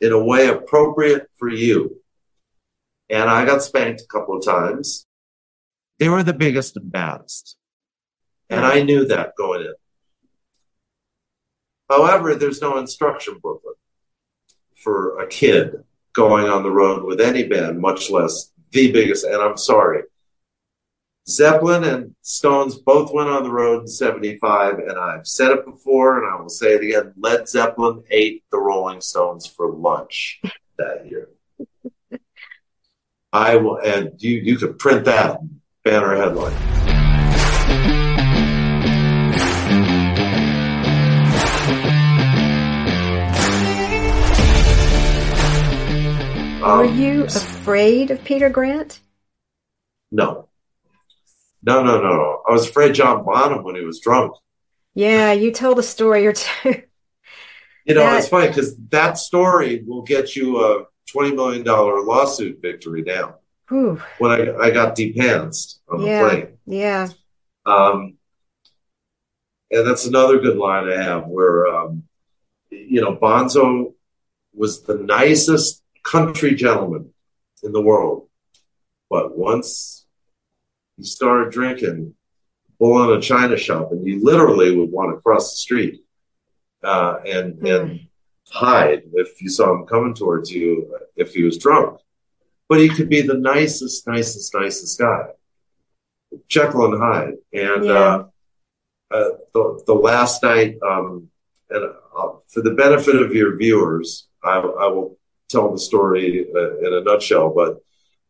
[0.00, 2.00] in a way appropriate for you.
[3.08, 5.06] And I got spanked a couple of times.
[5.98, 7.56] They were the biggest and baddest.
[8.48, 9.74] And I knew that going in.
[11.88, 13.76] However, there's no instruction booklet
[14.76, 19.24] for a kid going on the road with any band, much less the biggest.
[19.24, 20.02] And I'm sorry,
[21.28, 26.18] Zeppelin and Stones both went on the road in 75, and I've said it before
[26.18, 27.14] and I will say it again.
[27.16, 30.40] Led Zeppelin ate the Rolling Stones for lunch
[30.78, 31.28] that year.
[33.32, 35.40] I will, and you, you could print that
[35.84, 37.05] banner headline.
[46.66, 48.98] Were um, you afraid of Peter Grant?
[50.10, 50.48] No.
[51.62, 52.42] No, no, no, no.
[52.48, 54.32] I was afraid John Bonham when he was drunk.
[54.92, 56.82] Yeah, you told a story or two.
[57.84, 58.18] You know, that...
[58.18, 63.36] it's funny because that story will get you a $20 million lawsuit victory now.
[63.68, 64.02] Whew.
[64.18, 66.58] When I, I got depantsed on yeah, the plane.
[66.66, 67.08] Yeah.
[67.64, 68.16] Um,
[69.70, 72.02] and that's another good line I have where, um,
[72.70, 73.94] you know, Bonzo
[74.52, 77.12] was the nicest country gentleman
[77.62, 78.28] in the world.
[79.10, 80.06] But once
[80.96, 82.14] he started drinking,
[82.78, 86.02] bull in a china shop, and you literally would want to cross the street
[86.82, 87.80] uh, and mm.
[87.80, 88.00] and
[88.48, 91.98] hide if you saw him coming towards you if he was drunk.
[92.68, 95.26] But he could be the nicest, nicest, nicest guy.
[96.48, 97.34] Jekyll and Hyde.
[97.52, 97.92] And yeah.
[97.92, 98.26] uh,
[99.10, 101.28] uh, the, the last night, um,
[101.70, 105.16] and uh, for the benefit of your viewers, I, I will
[105.48, 107.82] tell the story in a nutshell, but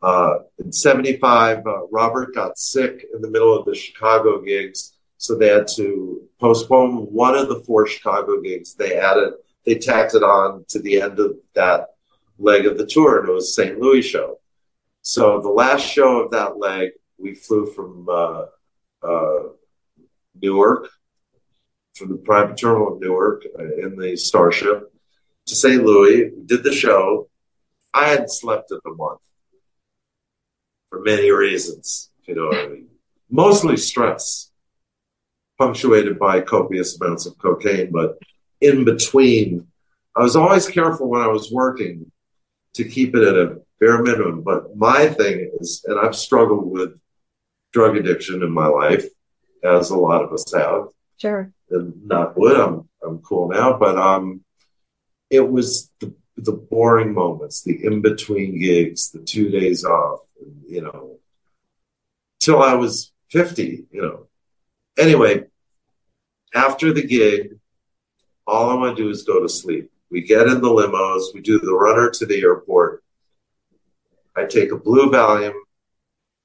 [0.03, 5.35] Uh, in 75, uh, Robert got sick in the middle of the Chicago gigs, so
[5.35, 8.75] they had to postpone one of the four Chicago gigs.
[8.75, 9.33] They added,
[9.65, 11.95] they tacked it on to the end of that
[12.39, 13.81] leg of the tour, and it was St.
[13.81, 14.39] Louis show.
[15.01, 18.45] So the last show of that leg, we flew from uh,
[19.03, 19.43] uh,
[20.41, 20.91] Newark,
[21.97, 24.93] from the private terminal of Newark uh, in the Starship
[25.47, 25.85] to St.
[25.85, 26.31] Louis.
[26.37, 27.29] We did the show.
[27.95, 29.21] I hadn't slept in a month
[30.91, 32.89] for many reasons, you know what I mean?
[33.31, 34.51] Mostly stress,
[35.59, 38.19] punctuated by copious amounts of cocaine, but
[38.61, 39.67] in between,
[40.15, 42.11] I was always careful when I was working
[42.75, 44.43] to keep it at a bare minimum.
[44.43, 46.99] But my thing is, and I've struggled with
[47.73, 49.07] drug addiction in my life,
[49.65, 50.89] as a lot of us have.
[51.19, 51.53] Sure.
[51.71, 54.45] And not wood, I'm I'm cool now, but um,
[55.31, 60.21] it was the the boring moments, the in between gigs, the two days off,
[60.67, 61.19] you know,
[62.41, 64.27] till I was 50, you know.
[64.99, 65.45] Anyway,
[66.55, 67.59] after the gig,
[68.47, 69.91] all I want to do is go to sleep.
[70.11, 73.03] We get in the limos, we do the runner to the airport.
[74.37, 75.55] I take a blue Valium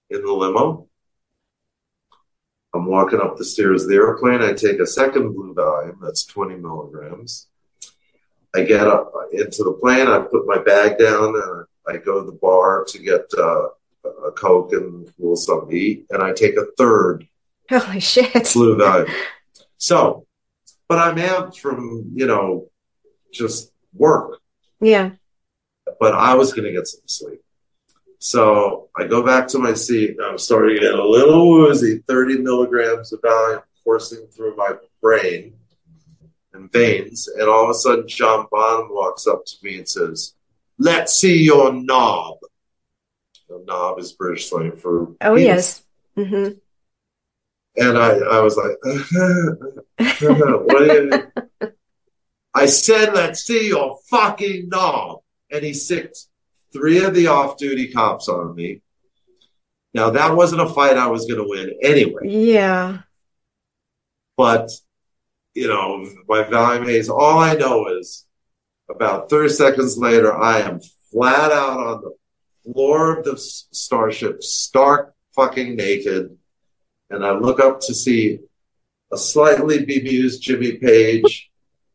[0.09, 0.87] in the limo.
[2.73, 4.41] I'm walking up the stairs of the airplane.
[4.41, 7.50] I take a second blue Valium, that's 20 milligrams.
[8.55, 12.25] I get up into the plane, I put my bag down, and I go to
[12.25, 13.67] the bar to get uh,
[14.27, 17.27] a Coke and a little something to eat, and I take a third
[17.69, 18.33] Holy shit.
[18.53, 19.09] blue Valium.
[19.77, 20.25] So,
[20.89, 22.67] but I'm amped from, you know,
[23.31, 24.39] just work,
[24.81, 25.11] Yeah.
[25.99, 27.39] but I was going to get some sleep.
[28.19, 30.11] So I go back to my seat.
[30.11, 34.73] and I'm starting to get a little woozy, 30 milligrams of Valium coursing through my
[35.01, 35.53] brain
[36.53, 37.27] and veins.
[37.27, 40.33] And all of a sudden, John Bonham walks up to me and says,
[40.77, 42.37] Let's see your knob.
[43.47, 45.13] The knob is British slang for.
[45.21, 45.83] Oh, penis.
[46.17, 46.27] yes.
[46.27, 46.47] hmm
[47.77, 48.77] And I, I was like,
[50.65, 51.71] what you?
[52.53, 55.19] I said, let's see your fucking knob.
[55.51, 56.25] And he sicked
[56.73, 58.81] three of the off duty cops on me.
[59.93, 62.99] Now, that wasn't a fight I was going to win anyway, Yeah.
[64.37, 64.69] but,
[65.53, 68.25] you know, my Valium Haze, all I know is
[68.89, 70.79] about 30 seconds later, I am
[71.11, 72.11] flat out on the
[72.63, 76.37] floor of the starship, stark fucking naked.
[77.09, 78.39] And I look up to see
[79.11, 81.51] a slightly bemused Jimmy Page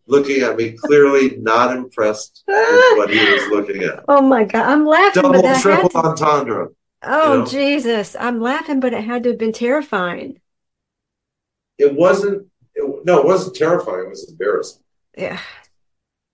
[0.07, 2.57] looking at me, clearly not impressed with
[2.99, 4.05] what he was looking at.
[4.09, 4.67] Oh my God.
[4.67, 6.69] I'm laughing, Double, triple to, entendre.
[7.03, 7.47] oh you know?
[7.47, 8.17] Jesus.
[8.19, 10.41] I'm laughing, but it had to have been terrifying.
[11.79, 14.07] It wasn't, it, no, it wasn't terrifying.
[14.07, 14.83] It was embarrassing.
[15.17, 15.41] Yeah.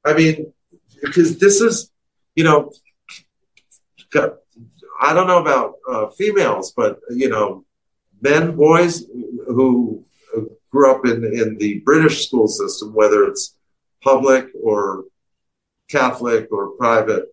[0.05, 0.53] I mean,
[1.01, 1.91] because this is,
[2.35, 2.73] you know,
[5.01, 7.65] I don't know about uh, females, but you know,
[8.21, 9.05] men, boys
[9.47, 10.05] who
[10.71, 13.57] grew up in in the British school system, whether it's
[14.03, 15.05] public or
[15.89, 17.27] Catholic or private,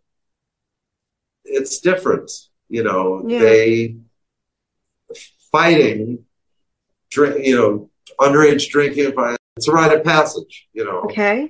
[1.44, 2.32] it's different.
[2.70, 3.40] You know, Yeah.
[3.40, 3.96] they
[5.52, 6.26] fighting,
[7.10, 7.89] drink, you know,
[8.20, 9.14] underage drinking.
[9.58, 10.68] It's a rite of passage.
[10.74, 11.50] You know, Okay.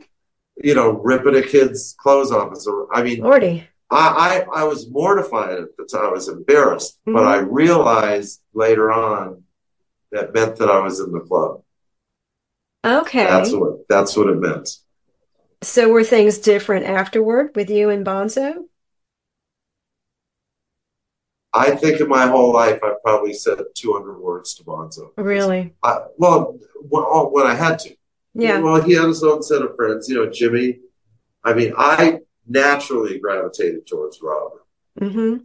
[0.57, 2.51] you know, ripping a kid's clothes off.
[2.53, 3.68] Is a, I mean, Lordy.
[3.91, 6.05] I, I, I was mortified at the time.
[6.05, 7.28] I was embarrassed, but Mhm.
[7.28, 9.43] I realized later on
[10.12, 11.64] that meant that I was in the club.
[12.86, 13.24] Okay.
[13.26, 14.70] That's what that's what it meant.
[15.62, 18.66] So were things different afterward with you and Bonzo?
[21.54, 25.12] I think in my whole life, I've probably said 200 words to Bonzo.
[25.18, 25.74] Really?
[25.84, 27.95] I, well, when, oh, when I had to.
[28.36, 28.60] Yeah.
[28.60, 30.08] Well, he had his own set of friends.
[30.08, 30.80] You know, Jimmy.
[31.43, 34.66] I mean, I naturally gravitated towards Robert.
[35.00, 35.38] hmm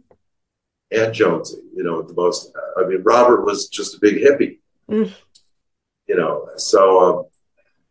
[0.91, 2.51] and Jonesy, you know, the most.
[2.77, 5.11] I mean, Robert was just a big hippie, Mm.
[6.07, 6.47] you know.
[6.57, 7.25] So, um,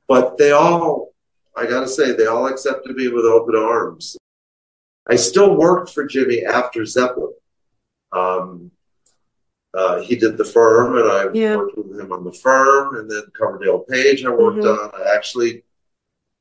[0.06, 1.12] but they all,
[1.56, 4.16] I got to say, they all accepted me with open arms.
[5.10, 7.32] I still worked for Jimmy after Zeppelin.
[8.14, 8.70] Um,
[9.74, 11.56] uh, he did the firm, and I Yeah.
[11.56, 14.78] worked with him on the firm, and then Coverdale Page I worked Mhm.
[14.78, 14.90] on.
[14.94, 15.64] I actually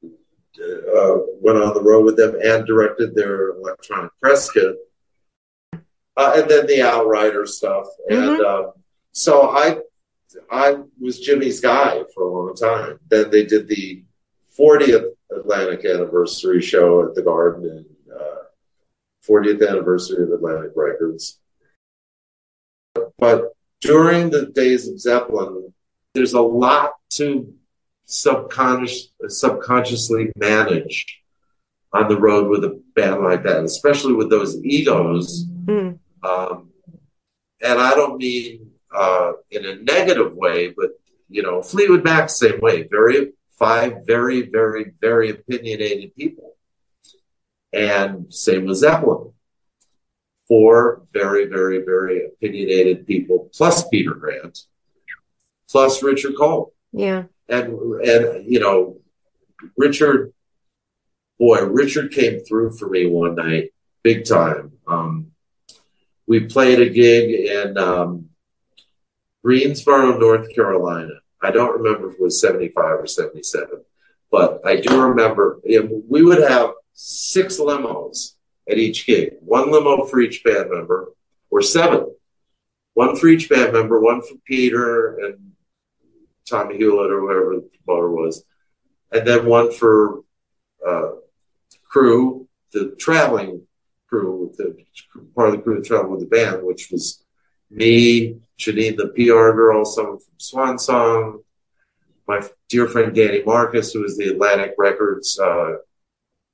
[0.06, 4.76] uh, went on the road with them and directed their electronic press kit
[6.16, 7.88] uh, and then the Outrider stuff.
[8.08, 8.74] And um,
[9.14, 9.80] so I,
[10.52, 13.00] I was Jimmy's guy for a long time.
[13.10, 14.04] Then they did the
[14.58, 18.44] 40th Atlantic anniversary show at the Garden and uh,
[19.28, 21.40] 40th anniversary of Atlantic Records.
[23.18, 25.74] But during the days of Zeppelin,
[26.14, 27.54] there's a lot to
[28.06, 31.22] subconscious, subconsciously manage
[31.92, 36.00] on the road with a band like that, especially with those egos Mm.
[36.24, 36.70] Um,
[37.62, 40.92] and I don't mean uh, in a negative way, but
[41.30, 42.88] you know, Fleetwood Mac same way.
[42.90, 46.56] Very five very very very opinionated people,
[47.72, 49.34] and same with Zeppelin.
[50.48, 54.60] Four very very very opinionated people, plus Peter Grant,
[55.70, 56.74] plus Richard Cole.
[56.92, 57.68] Yeah, and
[58.02, 58.98] and you know,
[59.78, 60.34] Richard,
[61.40, 63.74] boy, Richard came through for me one night,
[64.04, 64.74] big time.
[64.88, 65.32] Um,
[66.28, 68.30] we played a gig in um,
[69.44, 71.14] Greensboro, North Carolina.
[71.42, 73.84] I don't remember if it was 75 or 77,
[74.32, 78.36] but I do remember we would have six limos
[78.70, 81.12] at each gig, one limo for each band member,
[81.50, 82.14] or seven.
[82.94, 85.54] One for each band member, one for Peter and
[86.48, 88.44] Tommy Hulett or whatever the promoter was,
[89.12, 90.22] and then one for
[90.86, 91.12] uh,
[91.90, 93.66] crew, the traveling
[94.08, 94.78] crew, the
[95.36, 97.24] part of the crew that traveled with the band, which was
[97.72, 101.40] me, Janine, the PR girl, someone from Swan Song,
[102.28, 105.76] my dear friend Danny Marcus, who was the Atlantic Records uh,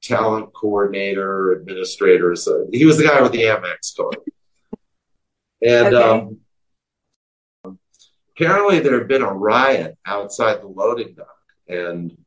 [0.01, 2.35] talent coordinator, administrator.
[2.35, 4.17] So he was the guy with the Amex card.
[5.61, 6.37] And okay.
[7.65, 7.75] um,
[8.35, 11.27] apparently there had been a riot outside the loading dock.
[11.67, 12.17] And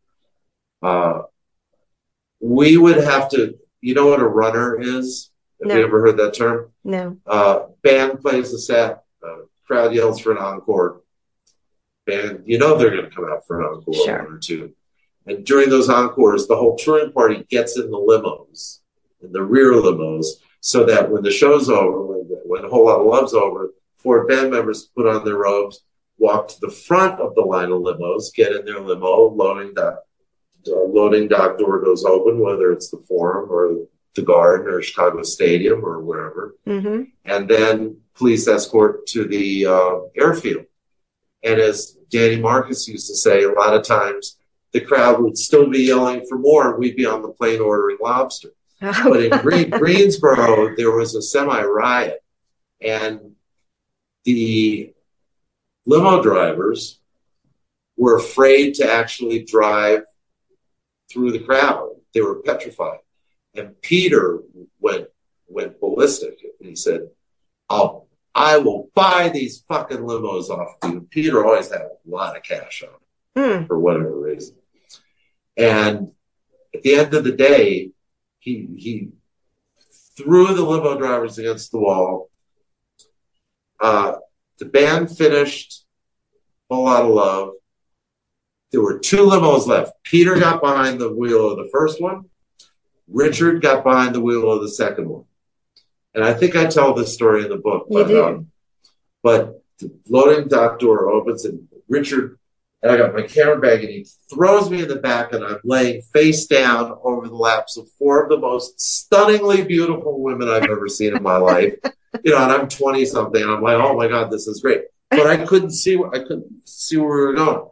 [0.83, 1.23] uh,
[2.41, 5.31] we would have to, you know what a runner is?
[5.61, 5.77] Have no.
[5.77, 6.73] you ever heard that term?
[6.85, 7.17] No.
[7.27, 11.03] Uh, band plays the set, uh, crowd yells for an encore.
[12.05, 14.25] Band, you know they're going to come out for an encore sure.
[14.25, 14.75] one or two.
[15.27, 18.81] And during those encores, the whole touring party gets in the limos,
[19.23, 20.27] in the rear limos,
[20.61, 24.27] so that when the show's over, when, when a whole lot of love's over, four
[24.27, 25.85] band members put on their robes,
[26.19, 30.01] walk to the front of the line of limos, get in their limo, loading dock,
[30.69, 35.23] uh, loading dock door goes open, whether it's the Forum or the Garden or Chicago
[35.23, 37.05] Stadium or wherever, mm-hmm.
[37.25, 40.67] and then police escort to the uh, airfield.
[41.43, 44.37] And as Danny Marcus used to say, a lot of times
[44.73, 46.71] the crowd would still be yelling for more.
[46.71, 48.51] And we'd be on the plane ordering lobster.
[48.81, 49.01] Oh.
[49.11, 52.23] But in Green, Greensboro, there was a semi riot,
[52.81, 53.37] and
[54.25, 54.93] the
[55.87, 57.01] limo drivers
[57.97, 60.03] were afraid to actually drive
[61.11, 61.91] through the crowd.
[62.15, 62.99] They were petrified.
[63.55, 64.41] And Peter
[64.81, 65.09] went
[65.49, 67.09] went ballistic and he said,
[67.69, 71.07] I'll I will buy these fucking limos off you.
[71.11, 73.67] Peter always had a lot of cash on him mm.
[73.67, 74.57] for whatever reason.
[75.57, 76.13] And
[76.75, 77.91] at the end of the day,
[78.39, 79.11] he he
[80.17, 82.31] threw the limo drivers against the wall.
[83.81, 84.15] Uh,
[84.59, 85.85] the band finished
[86.71, 87.51] a lot of love.
[88.71, 89.93] There were two limos left.
[90.03, 92.25] Peter got behind the wheel of the first one.
[93.09, 95.25] Richard got behind the wheel of the second one.
[96.15, 97.87] And I think I tell this story in the book.
[97.91, 98.25] You but, do.
[98.25, 98.51] Um,
[99.23, 102.39] but the loading dock door opens and Richard,
[102.83, 105.61] and I got my camera bag and he throws me in the back and I'm
[105.63, 110.65] laying face down over the laps of four of the most stunningly beautiful women I've
[110.65, 111.75] ever seen in my life.
[112.25, 114.83] You know, and I'm 20 something and I'm like, oh my God, this is great.
[115.11, 117.69] But I couldn't see, I couldn't see where we were going.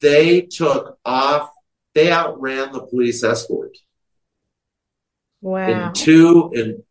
[0.00, 1.50] They took off,
[1.94, 3.76] they outran the police escort.
[5.40, 5.88] Wow.
[5.88, 6.82] In two, in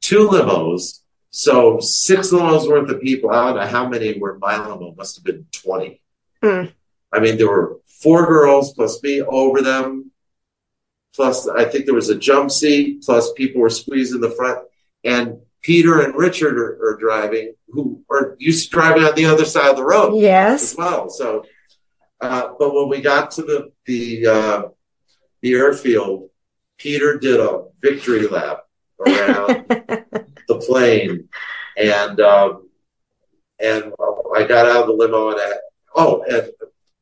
[0.00, 1.00] two limos.
[1.30, 3.30] So six limos worth of people.
[3.30, 4.94] I don't know how many were my limo.
[4.96, 6.00] Must have been 20.
[6.42, 6.72] Mm.
[7.12, 10.10] I mean, there were four girls plus me over them.
[11.14, 13.02] Plus, I think there was a jump seat.
[13.04, 14.60] Plus, people were squeezing the front.
[15.04, 19.44] And Peter and Richard are, are driving, who are used to driving on the other
[19.44, 20.16] side of the road.
[20.16, 20.72] Yes.
[20.72, 21.10] As well.
[21.10, 21.44] So,
[22.20, 24.62] uh, but when we got to the the uh,
[25.40, 26.30] the airfield,
[26.78, 28.60] Peter did a victory lap
[29.00, 29.66] around
[30.48, 31.28] the plane,
[31.76, 32.68] and um,
[33.58, 33.92] and
[34.34, 35.52] I got out of the limo and I,
[35.94, 36.50] oh, and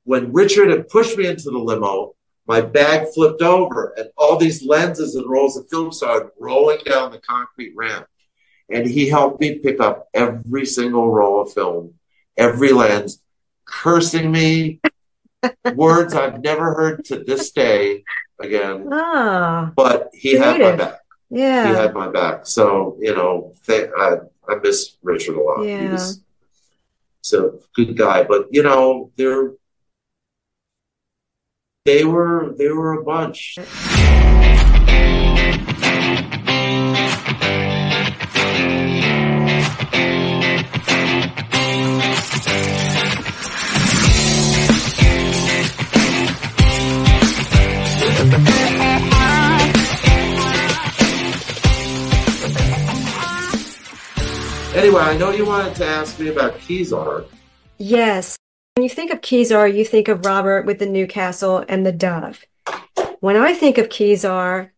[0.04, 2.14] when Richard had pushed me into the limo,
[2.46, 7.12] my bag flipped over, and all these lenses and rolls of film started rolling down
[7.12, 8.06] the concrete ramp,
[8.70, 11.94] and he helped me pick up every single roll of film,
[12.36, 13.22] every lens,
[13.64, 14.80] cursing me.
[15.76, 18.02] words I've never heard to this day
[18.40, 18.88] again.
[18.90, 20.60] Ah, but he creative.
[20.60, 21.00] had my back.
[21.30, 21.68] Yeah.
[21.68, 22.46] He had my back.
[22.46, 24.16] So, you know, th- I,
[24.48, 25.62] I miss Richard a lot.
[25.62, 25.90] Yeah.
[25.92, 26.20] He's, he's
[27.32, 28.24] a good guy.
[28.24, 29.52] But, you know, they're,
[31.84, 33.56] they were, they were a bunch.
[54.78, 57.24] Anyway, I know you wanted to ask me about Kezar.
[57.78, 58.38] Yes.
[58.76, 62.44] When you think of Kezar, you think of Robert with the Newcastle and the dove.
[63.18, 64.70] When I think of Kezar,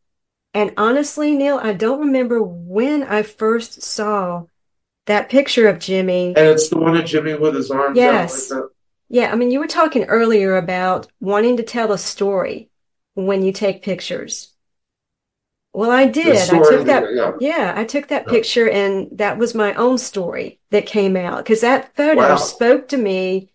[0.55, 4.47] and honestly, Neal, I don't remember when I first saw
[5.05, 6.29] that picture of Jimmy.
[6.29, 8.51] And it's the one of Jimmy with his arms Yes.
[8.51, 8.63] like.
[9.11, 12.71] Yeah, I mean, you were talking earlier about wanting to tell a story
[13.13, 14.55] when you take pictures.
[15.73, 16.37] Well, I did.
[16.37, 17.15] I took that.
[17.15, 17.33] yeah.
[17.41, 18.33] Yeah, I took that Yeah.
[18.33, 22.37] picture and that was my own story that came out because that photo Wow.
[22.37, 23.51] spoke to me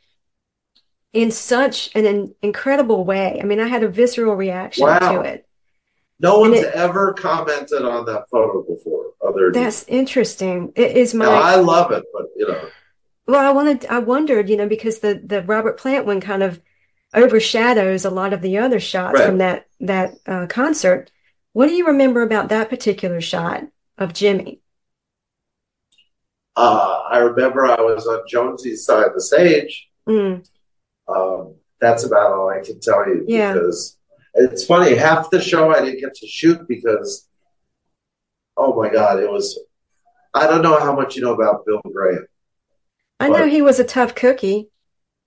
[1.11, 3.39] in such an, in- incredible way.
[3.41, 4.99] I mean, I had a visceral reaction Wow.
[4.99, 5.45] to it.
[6.19, 10.71] No one's it- ever commented on that photo before, other That's interesting.
[10.75, 12.61] It is my now, I love it, but you know,
[13.27, 16.61] Well, I wanted, I wondered, you know, because the the Robert Plant one kind of
[17.13, 19.25] overshadows a lot of the other shots Right.
[19.27, 21.11] from that that uh, concert.
[21.55, 23.63] What do you remember about that particular shot
[23.97, 24.59] of Jimmy?
[26.57, 29.87] uh, I remember I was on Jonesy's side of the stage.
[30.05, 30.45] Mm,
[31.07, 33.53] Um, that's about all I can tell you Yeah.
[33.53, 33.97] because
[34.33, 34.95] it's funny.
[34.95, 37.29] Half the show I didn't get to shoot because,
[38.57, 39.57] oh my god, it was.
[40.33, 42.25] I don't know how much you know about Bill Graham.
[43.21, 44.71] I know he was a tough cookie.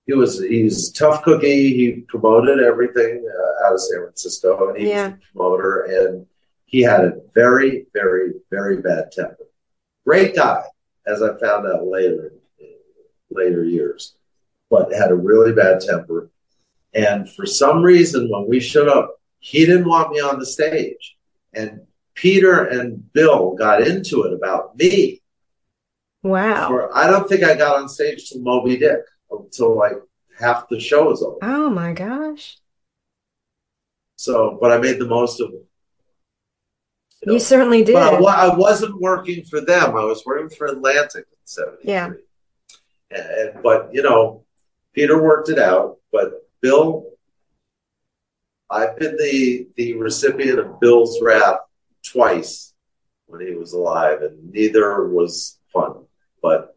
[0.09, 1.75] He was he's a tough cookie.
[1.77, 5.09] He promoted everything uh, out of San Francisco, and he Yeah.
[5.09, 5.81] was a promoter.
[5.83, 6.27] And
[6.65, 9.47] he had a very, very, very bad temper.
[10.07, 10.63] Great guy,
[11.07, 12.69] as I found out later, in
[13.31, 14.15] later years,
[14.71, 16.31] but had a really bad temper.
[16.95, 21.19] And for some reason, when we showed up, he didn't want me on the stage.
[21.53, 21.83] And
[22.15, 25.21] Peter and Bill got into it about me.
[26.23, 26.69] Wow.
[26.69, 29.01] For, I don't think I got on stage till Moby Dick
[29.31, 29.95] until like
[30.39, 31.39] half the show was over.
[31.43, 32.59] Oh my gosh.
[34.17, 35.65] So, but I made the most of it.
[37.23, 37.33] You know?
[37.35, 37.95] You certainly did.
[37.95, 39.97] But I, I wasn't working for them.
[39.97, 41.85] I was working for Atlantic in '73.
[41.93, 42.07] Yeah.
[43.11, 43.21] And,
[43.55, 44.45] and- but you know,
[44.95, 45.99] Peter worked it out.
[46.13, 47.05] But Bill,
[48.71, 51.59] I've been the the recipient of Bill's wrath
[52.05, 52.73] twice
[53.27, 56.05] when he was alive, and neither was fun.
[56.43, 56.77] But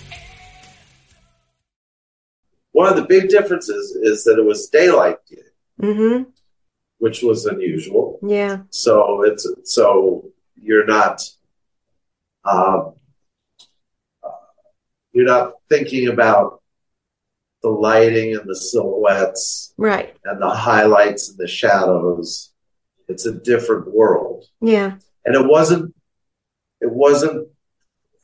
[2.73, 5.17] one of the big differences is that it was daylight
[5.81, 6.29] Mm-hmm.
[6.99, 8.19] which was unusual.
[8.21, 8.59] Yeah.
[8.69, 11.21] So it's so you're not
[12.45, 12.93] um,
[14.23, 14.29] uh,
[15.11, 16.61] you're not thinking about
[17.63, 20.15] the lighting and the silhouettes Right.
[20.23, 22.53] and the highlights and the shadows.
[23.07, 24.97] It's a different world, Yeah.
[25.25, 25.95] and it wasn't
[26.79, 27.47] it wasn't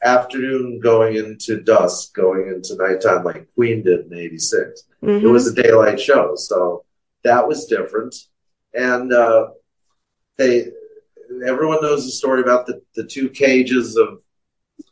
[0.03, 5.29] afternoon going into dusk, going into nighttime like Queen did in '86 it Mm-hmm.
[5.31, 6.83] was a daylight show so
[7.23, 8.15] that was different
[8.73, 9.47] and uh,
[10.37, 10.67] they
[11.45, 14.19] everyone knows the story about the, the two cages of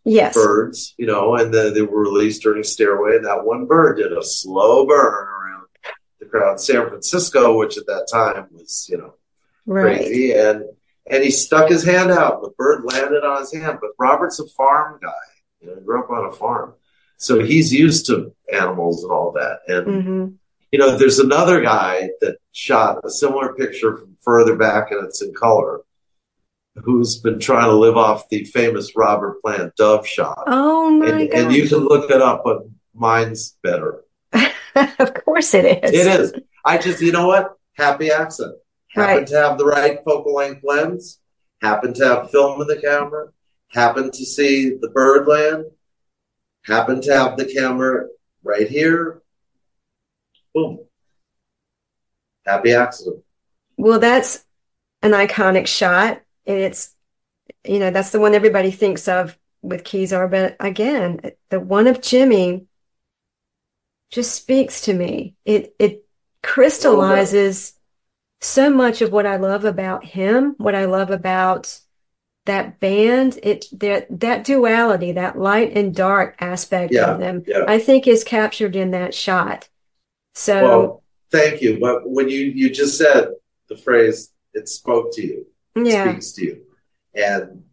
[0.04, 0.34] Yes.
[0.36, 4.12] birds you know and then they were released during stairway and that one bird did
[4.14, 5.68] a slow burn around
[6.20, 9.14] the crowd in san francisco which at that time was you know
[9.66, 9.98] Right.
[9.98, 10.64] crazy and
[11.10, 14.48] and he stuck his hand out the bird landed on his hand but robert's a
[14.50, 15.12] farm guy
[15.62, 16.74] you know he grew up on a farm
[17.18, 20.26] so he's used to animals and all that and Mm-hmm.
[20.72, 25.22] you know, there's another guy that shot a similar picture from further back and it's
[25.22, 25.82] in color
[26.84, 30.44] who's been trying to live off the famous Robert Plant Dove shot.
[30.48, 31.40] Oh my and, God.
[31.40, 34.04] and you can look it up, but mine's better.
[34.76, 35.92] of course it is.
[35.92, 36.34] It is.
[36.66, 37.54] I just, you know what?
[37.78, 38.58] Happy accident.
[38.96, 39.28] Happen Right.
[39.28, 41.20] to have the right focal length lens,
[41.62, 43.28] happen to have film in the camera,
[43.72, 45.66] happen to see the bird land,
[46.64, 48.08] happen to have the camera
[48.44, 49.22] right here.
[50.54, 50.80] Boom.
[52.46, 53.24] Happy accident.
[53.76, 54.46] Well, that's
[55.02, 56.22] an iconic shot.
[56.46, 56.96] And it's,
[57.66, 60.30] you know, that's the one everybody thinks of with Kezar.
[60.32, 61.20] But again,
[61.50, 62.68] the one of Jimmy
[64.10, 65.36] just speaks to me.
[65.44, 66.08] It it oh,
[66.44, 67.74] crystallizes
[68.42, 71.80] so much of what I love about him, what I love about
[72.46, 77.64] that band, it that that duality, that light and dark aspect Yeah, of them, yeah.
[77.68, 79.68] I think is captured in that shot.
[80.36, 81.80] So Well, thank you.
[81.80, 83.30] But when you you just said
[83.68, 86.62] the phrase, it spoke to you, it yeah, speaks to you,
[87.16, 87.64] and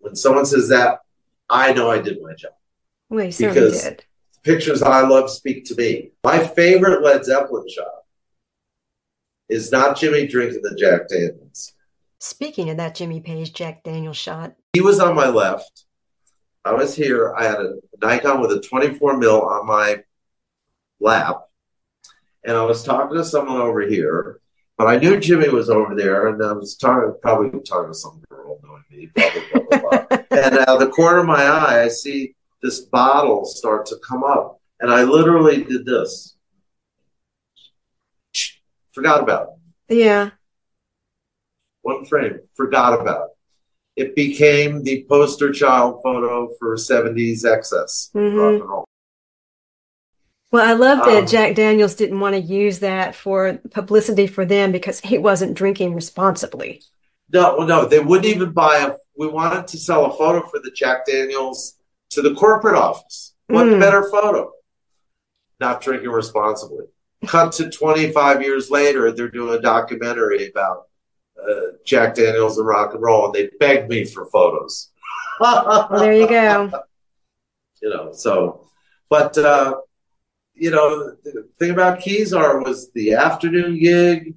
[0.00, 1.00] when someone says that,
[1.48, 2.52] I know I did my job.
[3.10, 4.04] we certainly because- did.
[4.44, 6.12] Pictures I love speak to me.
[6.24, 7.86] My favorite Led Zeppelin shot
[9.48, 11.72] is not Jimmy drinking the Jack Daniels.
[12.20, 15.84] Speaking of that Jimmy Page Jack Daniel shot, He was on my left.
[16.64, 17.34] I was here.
[17.34, 20.02] I had a Nikon with a 24 mil on my
[21.00, 21.42] lap,
[22.44, 24.40] and I was talking to someone over here.
[24.76, 28.22] But I knew Jimmy was over there, and I was talking, probably talking to some
[28.28, 30.06] girl knowing me, blah blah blah blah.
[30.08, 30.18] blah.
[30.30, 34.24] and out of the corner of my eye, I see this bottle start to come
[34.24, 36.36] up, and I literally did this.
[38.98, 39.48] Forgot about
[39.88, 39.94] it.
[39.96, 40.30] yeah,
[41.82, 42.40] One frame.
[42.56, 43.28] Forgot about
[43.94, 44.02] it.
[44.08, 48.36] It became the poster child photo for 70s excess Mhm.
[48.36, 48.84] rock and roll.
[50.50, 54.44] Well, I love that Um, Jack Daniels didn't want to use that for publicity for
[54.44, 56.82] them because he wasn't drinking responsibly.
[57.32, 58.96] No, no, they wouldn't even buy a.
[59.16, 61.76] We wanted to sell a photo for the Jack Daniels
[62.10, 63.32] to the corporate office.
[63.46, 63.78] What Mm.
[63.78, 64.52] better photo?
[65.60, 66.86] Not drinking responsibly.
[67.26, 70.84] Cut to 25 years later, they're doing a documentary about
[71.42, 74.90] uh, Jack Daniels and rock and roll, and they begged me for photos.
[75.40, 76.70] Well, there you go.
[77.82, 78.68] you know, so,
[79.08, 79.76] but, uh,
[80.54, 84.34] you know, the thing about Kezar was the afternoon gig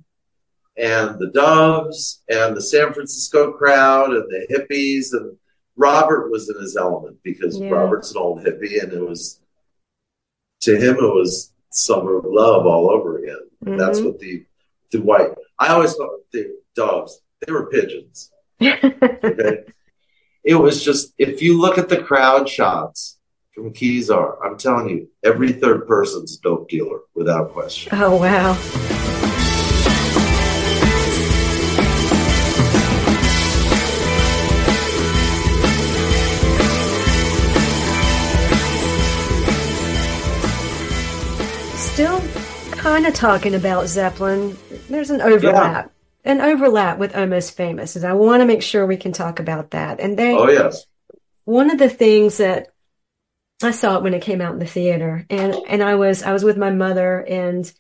[0.77, 5.35] and the Doves and the San Francisco crowd and the hippies and
[5.75, 7.69] Robert was in his element because Yeah.
[7.69, 9.39] Robert's an old hippie and it was
[10.61, 13.39] to him it was summer of love all over again.
[13.77, 14.05] That's Mhm.
[14.05, 14.45] what the
[14.91, 18.29] the white I always thought the doves they were pigeons.
[18.61, 19.63] Okay.
[20.43, 23.17] it was just if you look at the crowd shots
[23.53, 27.91] from Kezar, I'm telling you, every third person's dope dealer without question.
[27.99, 29.10] oh, wow.
[43.01, 44.55] Kind of talking about Zeppelin.
[44.87, 45.91] There's an overlap.
[46.23, 49.71] An overlap with Almost Famous, and I want to make sure we can talk about
[49.71, 49.99] that.
[49.99, 50.85] And they, Oh yes.
[51.45, 52.67] one of the things that
[53.63, 56.31] I saw it when it came out in the theater and and I was I
[56.31, 57.71] was with my mother and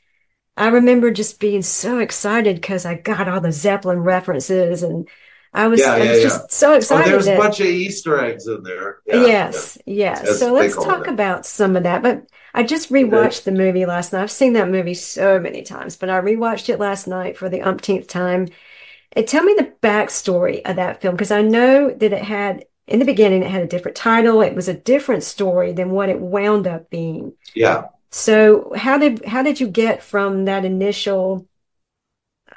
[0.57, 5.07] I remember just being so excited because I got all the Zeppelin references and
[5.53, 6.23] I was, Yeah, I was yeah.
[6.23, 8.99] just so Oh, excited there's a bunch of Easter eggs in there.
[9.05, 10.31] Yeah, yes, yes.
[10.31, 12.01] So let's talk about some of that.
[12.03, 14.23] But I just rewatched the movie last night.
[14.23, 17.61] I've seen that movie so many times, but I rewatched it last night for the
[17.61, 18.47] umpteenth time.
[19.13, 22.99] And tell me the backstory of that film because I know that it had in
[22.99, 24.41] the beginning it had a different title.
[24.41, 27.33] It was a different story than what it wound up being.
[27.55, 27.89] Yeah.
[28.11, 31.47] So how did how did you get from that initial,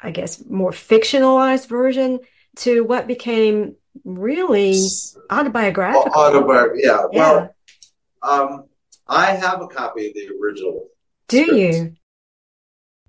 [0.02, 2.20] I guess, more fictionalized version
[2.56, 4.78] to what became really
[5.30, 6.12] autobiographical?
[6.12, 6.82] Autobiography.
[6.84, 7.02] Yeah.
[7.12, 7.18] Yeah.
[7.20, 7.54] Well,
[8.22, 8.64] um,
[9.06, 10.88] I have a copy of the original.
[11.28, 11.58] Do script.
[11.58, 11.96] you?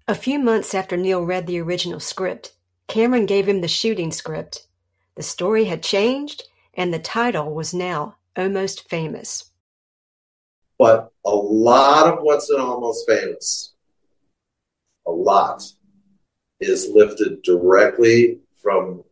[0.07, 2.53] A few months after Neal read the original script,
[2.87, 4.67] Cameron gave him the shooting script.
[5.15, 6.43] The story had changed,
[6.75, 9.51] and the title was now Almost Famous.
[10.77, 13.73] But a lot of what's in Almost Famous,
[15.07, 15.63] a lot,
[16.59, 19.04] is lifted directly from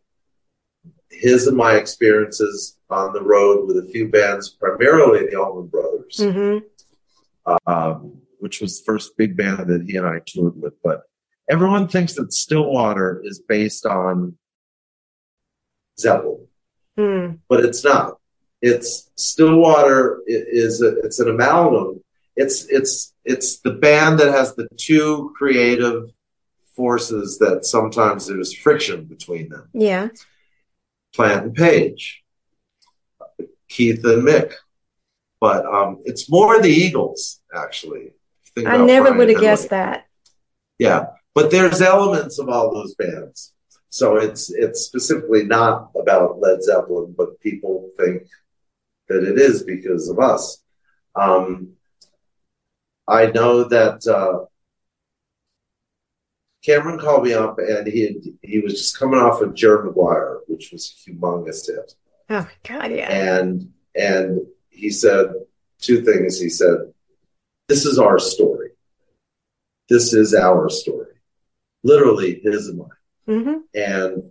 [1.20, 6.16] his and my experiences on the road with a few bands, primarily the Allman Brothers,
[6.20, 7.52] Mm-hmm.
[7.66, 10.74] um, which was the first big band that he and I toured with.
[10.82, 11.02] But
[11.48, 14.36] everyone thinks that Stillwater is based on
[15.98, 16.46] Zeppelin.
[16.98, 17.38] Mm.
[17.48, 18.18] but it's not.
[18.62, 22.02] It's Stillwater is a, it's an amalgam.
[22.36, 26.12] It's it's it's the band that has the two creative
[26.76, 29.68] forces that sometimes there's friction between them.
[29.72, 30.08] Yeah.
[31.14, 32.22] Plant and Page,
[33.68, 34.52] Keith and Mick,
[35.40, 38.12] but um, it's more the Eagles actually.
[38.54, 40.06] Think I never would have guessed that.
[40.78, 43.52] Yeah, but there's elements of all those bands.
[43.88, 48.24] So it's it's specifically not about Led Zeppelin, but people think
[49.08, 50.62] that it is because of us.
[51.14, 51.74] Um,
[53.06, 54.46] I know that uh,
[56.64, 60.38] Cameron called me up, and he had, he was just coming off of Jerry Maguire,
[60.46, 61.94] which was a humongous hit,
[62.30, 63.10] Oh my God, yeah.
[63.10, 64.40] and and
[64.70, 65.26] he said
[65.80, 66.40] two things.
[66.40, 66.76] He said,
[67.68, 68.70] "This is our story.
[69.88, 71.08] This is our story."
[71.86, 72.88] literally his and mine.
[73.26, 74.30] hmm And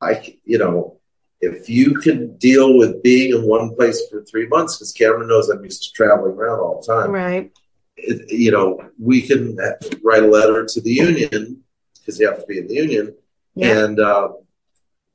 [0.00, 0.98] I you know,
[1.42, 5.50] if you can deal with being in one place for three months, because Cameron knows
[5.50, 7.52] I'm used to traveling around all the time, Right.
[7.98, 9.54] it, you know, we can
[10.02, 11.62] write a letter to the union
[12.04, 13.14] because you have to be in the union,
[13.54, 13.84] Yeah.
[13.84, 14.28] and uh,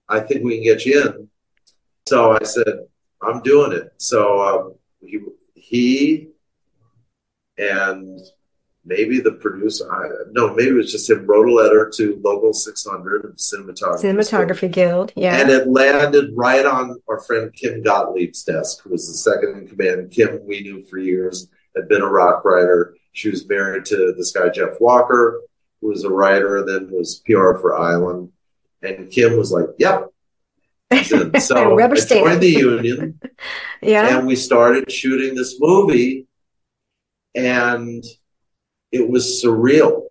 [0.07, 1.29] I think we can get you in.
[2.07, 2.79] So I said,
[3.21, 3.93] I'm doing it.
[3.97, 5.19] So um, he,
[5.53, 6.27] he
[7.57, 8.19] and
[8.85, 12.53] maybe the producer, I, no, maybe it was just him, wrote a letter to Local
[12.53, 14.01] 600 Cinematography.
[14.03, 15.11] Cinematography Guild.
[15.15, 15.39] Yeah.
[15.39, 19.67] And it landed right on our friend Kim Gottlieb's desk, who was the second in
[19.67, 20.09] command.
[20.11, 22.95] Kim, we knew for years, had been a rock writer.
[23.11, 25.41] She was married to this guy, Jeff Walker,
[25.81, 28.31] who was a writer and then was PR for Island.
[28.81, 30.07] And Kim was like, yep.
[31.39, 32.25] So Rubber I stamp.
[32.25, 33.19] joined the union
[33.81, 34.17] yeah.
[34.17, 36.27] and we started shooting this movie.
[37.35, 38.03] And
[38.91, 40.05] it was surreal.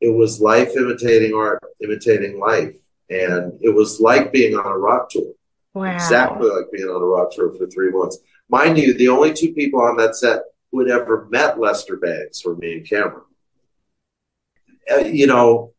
[0.00, 2.74] It was life imitating art, imitating life.
[3.08, 5.32] And it was like being on a rock tour
[5.78, 5.94] wow.
[5.94, 8.18] exactly like being on a rock tour for three months.
[8.48, 12.42] Mind you, the only two people on that set who had ever met Lester Bangs
[12.44, 13.22] were me and Cameron.
[14.90, 15.72] Uh, you know,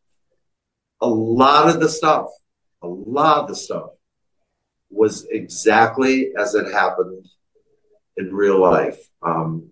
[1.02, 2.28] a lot of the stuff,
[2.82, 3.92] a lot of the stuff
[4.90, 7.26] was exactly as it happened
[8.18, 8.98] in real life.
[9.22, 9.70] Um,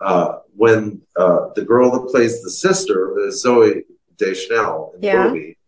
[0.00, 3.82] uh, when uh, the girl that plays the sister, uh, Zooey
[4.16, 5.58] Deschanel in the movie,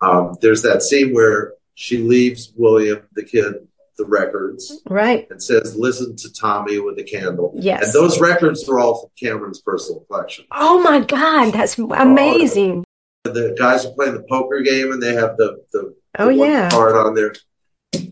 [0.00, 3.54] um, there's that scene where she leaves William, the kid,
[3.98, 5.26] the records Right.
[5.30, 7.84] and says, "Listen to Tommy with a candle." Yes.
[7.84, 10.46] And those records are all from Cameron's personal collection.
[10.52, 12.84] Oh my God, that's amazing.
[13.24, 16.70] The guys are playing the poker game, and they have the the, Oh the yeah.
[16.70, 17.34] card on there.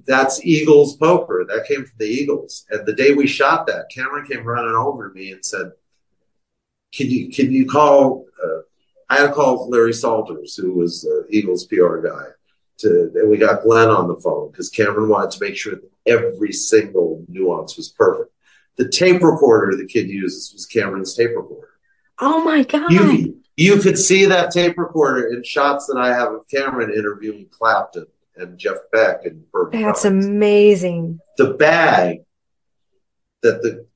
[0.07, 1.45] That's Eagles poker.
[1.49, 2.65] That came from the Eagles.
[2.71, 5.73] And the day we shot that, Cameron came running over to me and said,
[6.95, 8.61] "Can you can you call?" Uh,
[9.09, 12.25] I had to call Larry Solters, who was the Eagles PR guy.
[12.81, 15.91] To and we got Glenn on the phone because Cameron wanted to make sure that
[16.07, 18.31] every single nuance was perfect.
[18.77, 21.71] The tape recorder the kid uses was Cameron's tape recorder.
[22.19, 22.91] Oh my God.
[22.93, 27.47] You you could see that tape recorder in shots that I have of Cameron interviewing
[27.51, 28.07] Clapton
[28.37, 30.27] and Jeff Beck and Burt That's Reynolds.
[30.27, 31.21] amazing.
[31.39, 32.25] the bag
[33.43, 33.87] that the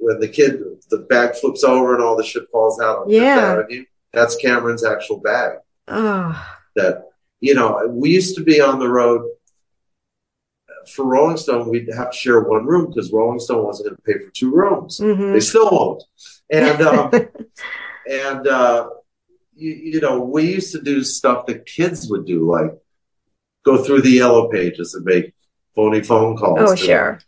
[0.00, 3.22] when the kid the bag flips over and all the shit falls out on Fifth
[3.22, 3.84] Avenue.
[4.12, 5.58] That's Cameron's actual bag.
[5.88, 7.11] Oh, That
[7.42, 9.22] you know we used to be on the road
[10.94, 11.68] for Rolling Stone.
[11.68, 14.50] We'd have to share one room because Rolling Stone wasn't going to pay for two
[14.50, 14.98] rooms.
[14.98, 16.02] hmm They still won't.
[16.50, 17.10] And um,
[18.10, 18.88] and uh,
[19.54, 22.72] you, you know, we used to do stuff that kids would do, like
[23.64, 25.34] go through the yellow pages and make
[25.74, 26.58] phony phone calls.
[26.60, 27.18] oh, to sure.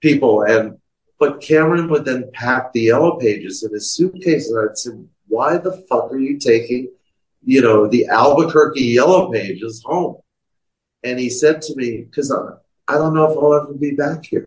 [0.00, 0.78] People and
[1.18, 4.92] but Cameron would then pack the yellow pages in his suitcase, and I'd say,
[5.26, 6.90] "Why the fuck are you taking,
[7.44, 10.16] you know, the Albuquerque yellow pages home?"
[11.02, 14.24] And he said to me, "Because I, I don't know if I'll ever be back
[14.24, 14.46] here."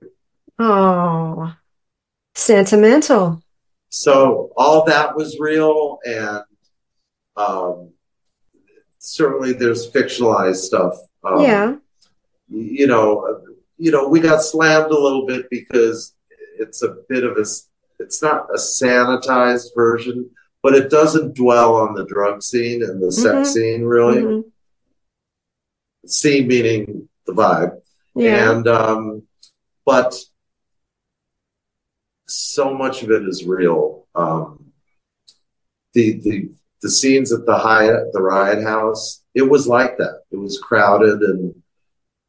[0.59, 1.55] Oh,
[2.35, 3.41] sentimental.
[3.89, 6.43] So all that was real, and
[7.35, 7.89] um,
[8.99, 10.95] certainly there's fictionalized stuff.
[11.23, 11.75] Um, yeah.
[12.49, 13.41] you know,
[13.77, 16.15] you know, we got slammed a little bit because
[16.59, 17.45] it's a bit of a,
[17.99, 20.29] it's not a sanitized version,
[20.63, 23.13] but it doesn't dwell on the drug scene and the Mhm.
[23.13, 24.21] sex scene really.
[24.21, 24.51] Mhm.
[26.05, 27.81] Scene meaning the vibe,
[28.15, 28.51] Yeah.
[28.51, 29.23] and um,
[29.85, 30.15] but
[32.27, 34.07] so much of it is real.
[34.15, 34.71] Um,
[35.93, 36.51] the the
[36.81, 40.21] the scenes at the Hyatt, the Riot House, it was like that.
[40.31, 41.61] It was crowded, and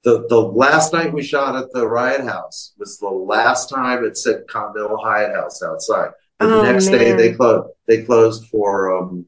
[0.05, 4.17] the the last night we shot at the Riot House was the last time it
[4.19, 6.11] said Continental Hyatt House outside.
[6.49, 7.69] The Oh, next day they closed.
[7.87, 9.27] They closed for um,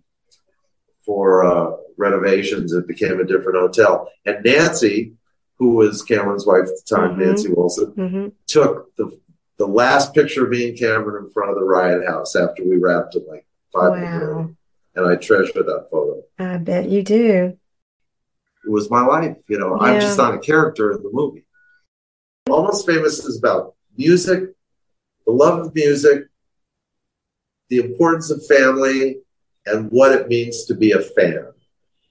[1.04, 2.72] for uh, renovations.
[2.72, 4.10] It became a different hotel.
[4.26, 5.14] And Nancy,
[5.58, 7.18] who was Cameron's wife at the time, Mhm.
[7.18, 9.10] Nancy Wilson, hmm took the
[9.56, 12.76] the last picture of me and Cameron in front of the Riot House after we
[12.76, 14.50] wrapped at like five Wow.
[14.96, 16.22] And I treasure that photo.
[16.38, 17.56] I bet you do.
[18.64, 19.78] It was my life, you know.
[19.78, 21.44] I'm just not a character in the movie.
[22.48, 24.50] Almost Famous is about music,
[25.26, 26.24] the love of music,
[27.74, 29.18] the importance of family,
[29.66, 31.48] and what it means to be a fan.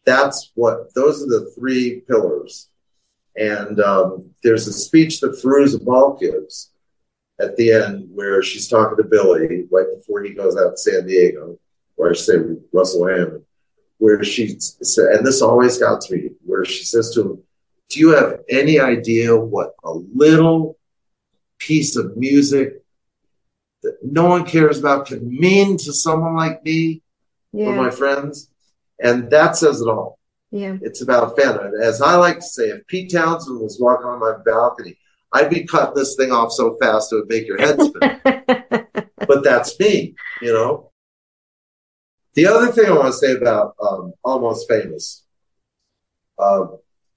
[0.06, 2.70] That's what those are the three pillars.
[3.38, 6.72] And um, there's a speech that Fairuza Balk gives
[7.40, 11.08] at the end where she's talking to Billy right before he goes out to San
[11.08, 11.58] Diego,
[11.96, 12.36] or I say
[12.74, 13.44] Russell Hammond,
[14.00, 17.44] where she said, and this always got to me, where she says to him,
[17.90, 20.78] Do you have any idea what a little
[21.58, 22.83] piece of music
[23.84, 27.02] that no one cares about could mean to someone like me
[27.54, 28.50] or my friends?
[29.00, 30.20] And that says it all.
[30.52, 30.78] Yeah.
[30.82, 31.72] It's about fandom.
[31.82, 34.98] As I like to say, if Pete Townshend was walking on my balcony,
[35.32, 38.20] I'd be cutting this thing off so fast it would make your head spin.
[39.28, 40.92] but that's me, you know.
[42.36, 45.24] The other thing I want to say about um, Almost Famous,
[46.40, 46.66] uh,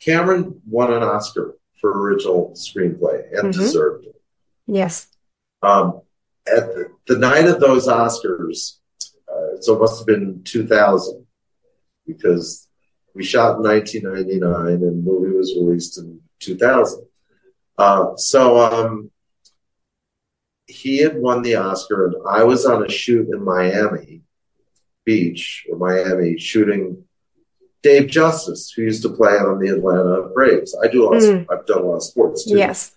[0.00, 3.52] Cameron won an Oscar for original screenplay and Mhm.
[3.52, 4.20] deserved it.
[4.66, 5.08] yes.
[5.62, 6.00] Um,
[6.48, 8.78] at the, the night of those Oscars,
[9.28, 11.26] uh, so it must have been 2000
[12.06, 12.68] because
[13.14, 17.04] we shot in 1999 and the movie was released in 2000.
[17.78, 19.10] Uh, so um,
[20.66, 24.22] he had won the Oscar, and I was on a shoot in Miami
[25.04, 27.04] Beach or Miami shooting
[27.82, 30.76] Dave Justice, who used to play on the Atlanta Braves.
[30.82, 31.16] I do a lot.
[31.16, 31.46] Of, Mm.
[31.50, 32.56] I've done a lot of sports too.
[32.56, 32.92] Yes.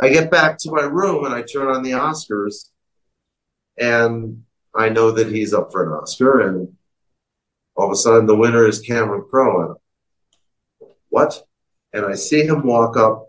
[0.00, 2.68] I get back to my room and I turn on the Oscars,
[3.78, 6.76] and I know that he's up for an Oscar, and
[7.76, 9.76] all of a sudden the winner is Cameron Crowe.
[10.80, 11.42] And what?
[11.92, 13.26] And I see him walk up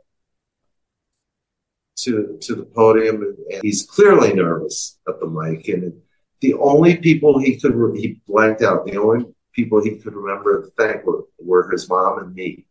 [1.98, 5.94] to to the podium, and, and he's clearly nervous at the mic, and
[6.42, 8.86] the only people he could re- he blanked out.
[8.86, 12.66] The only people he could remember to thank were, were his mom and me.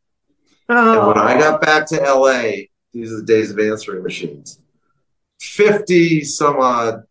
[0.69, 1.09] And Oh.
[1.09, 4.61] when I got back to LA, these are the days of answering machines.
[5.41, 7.03] 50 some odd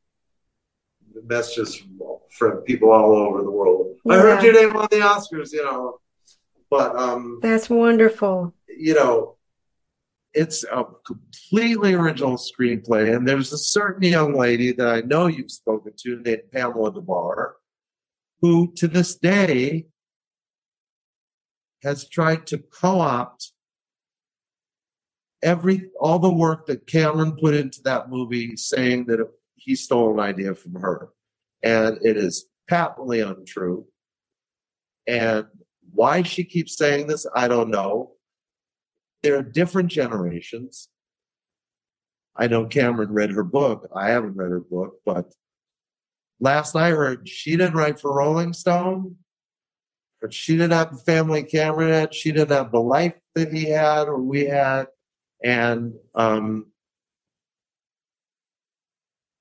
[1.26, 2.00] messages from,
[2.38, 3.96] from people all over the world.
[4.10, 4.52] I heard Yeah.
[4.52, 6.00] your name on the Oscars, you know.
[6.70, 8.54] But, um, That's wonderful.
[8.68, 9.38] you know,
[10.34, 13.16] it's a completely original screenplay.
[13.16, 17.02] And there's a certain young lady that I know you've spoken to named Pamela Des
[17.02, 17.54] Barres,
[18.42, 19.88] who to this day
[21.84, 23.52] has tried to co-opt
[25.42, 29.20] every all the work that Cameron put into that movie, saying that
[29.68, 31.10] he stole an idea from her,
[31.62, 33.86] and it is patently untrue.
[35.06, 35.46] And
[35.92, 38.14] why she keeps saying this, I don't know.
[39.24, 40.88] There are different generations.
[42.34, 43.90] I know Cameron read her book.
[43.94, 45.34] I haven't read her book, but
[46.40, 49.18] last I heard, she didn't write for Rolling Stone,
[50.22, 52.14] but she didn't have the family Cameron had.
[52.14, 54.88] She didn't have the life that he had or we had.
[55.44, 56.68] And um,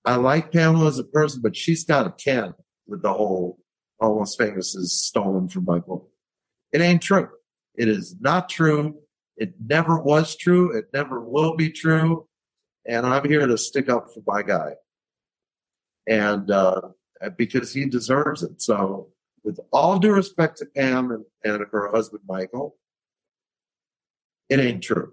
[0.06, 2.54] I like Pamela as a person, but she's got a can
[2.86, 3.58] with the whole
[4.00, 6.08] almost famous is stolen from my book.
[6.72, 7.28] It ain't true.
[7.76, 9.00] It is not true.
[9.36, 10.76] It never was true.
[10.76, 12.26] It never will be true.
[12.86, 14.74] And I'm here to stick up for my guy.
[16.06, 16.82] And uh,
[17.36, 18.62] because he deserves it.
[18.62, 19.08] So,
[19.42, 22.76] with all due respect to Pam and, and her husband, Michael,
[24.48, 25.12] it ain't true.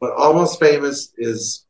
[0.00, 1.66] But Almost Famous is,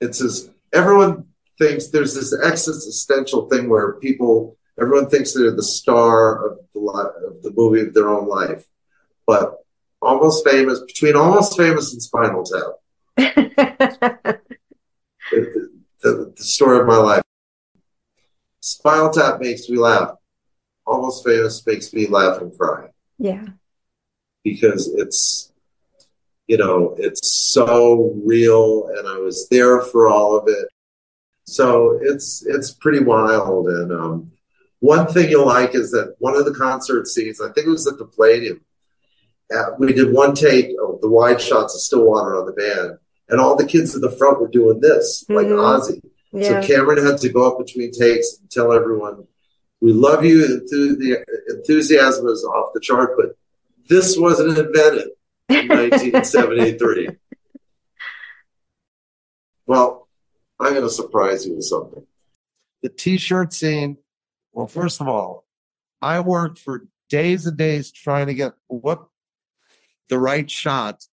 [0.00, 1.26] it's as everyone
[1.58, 7.42] thinks there's this existential thing where people, everyone thinks they're the star of the, of
[7.42, 8.64] the movie of their own life.
[9.26, 9.56] But
[10.00, 12.74] Almost Famous, between Almost Famous and Spinal Tap,
[15.32, 15.68] it-
[16.02, 17.22] the, the story of my life.
[18.60, 20.12] Spinal Tap makes me laugh.
[20.86, 22.88] Almost Famous makes me laugh and cry
[23.18, 23.44] yeah.
[24.44, 25.47] because it's,
[26.48, 30.68] you know, it's so real, and I was there for all of it.
[31.44, 33.68] So it's it's pretty wild.
[33.68, 34.32] And um,
[34.80, 37.86] one thing you'll like is that one of the concert scenes, I think it was
[37.86, 38.62] at the Palladium.
[39.54, 42.98] Uh, we did one take of the wide shots of Stillwater on the band,
[43.28, 45.58] and all the kids in the front were doing this, like Mhm.
[45.58, 46.02] Ozzy.
[46.32, 46.60] Yeah.
[46.60, 49.26] So Cameron had to go up between takes and tell everyone,
[49.80, 50.46] "We love you.
[50.46, 53.36] The enthusiasm is off the chart, but
[53.88, 55.10] this wasn't invented in
[55.48, 57.08] 1973."
[59.66, 60.08] well,
[60.60, 62.06] I'm going to surprise you with something.
[62.82, 63.98] The T-shirt scene.
[64.52, 65.44] Well, first of all,
[66.00, 69.06] I worked for days and days trying to get what
[70.08, 71.04] the right shot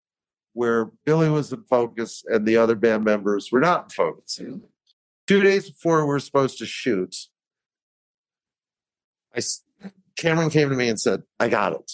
[0.53, 4.40] where Billy was in focus and the other band members were not in focus.
[5.28, 7.16] Two days before we were supposed to shoot,
[9.36, 9.41] I
[10.16, 11.91] Cameron came to me and said, "I got it."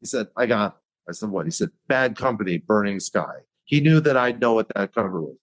[0.00, 1.10] He said, "I got." It.
[1.10, 4.68] I said, "What?" He said, "Bad Company, Burning Sky." He knew that I'd know what
[4.74, 5.36] that cover was.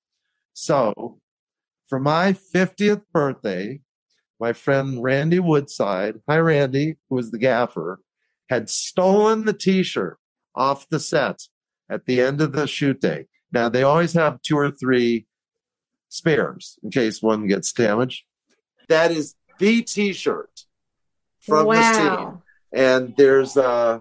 [0.53, 1.19] So,
[1.87, 3.81] for my 50th birthday,
[4.39, 8.01] my friend Randy Woodside, hi Randy, who was the gaffer,
[8.49, 10.17] had stolen the T-shirt
[10.55, 11.43] off the set
[11.89, 13.27] at the end of the shoot day.
[13.51, 15.25] Now they always have two or three
[16.09, 18.23] spares in case one gets damaged.
[18.89, 20.65] That is the T-shirt
[21.39, 22.05] from this team.
[22.05, 22.41] wow.
[22.73, 23.99] And there's uh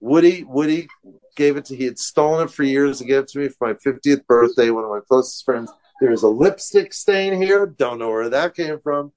[0.00, 0.44] Woody.
[0.44, 0.88] Woody
[1.36, 1.76] gave it to.
[1.76, 4.70] He had stolen it for years to give it to me for my 50th birthday.
[4.70, 5.72] One of my closest friends.
[6.00, 7.66] There's a lipstick stain here.
[7.66, 9.12] Don't know where that came from.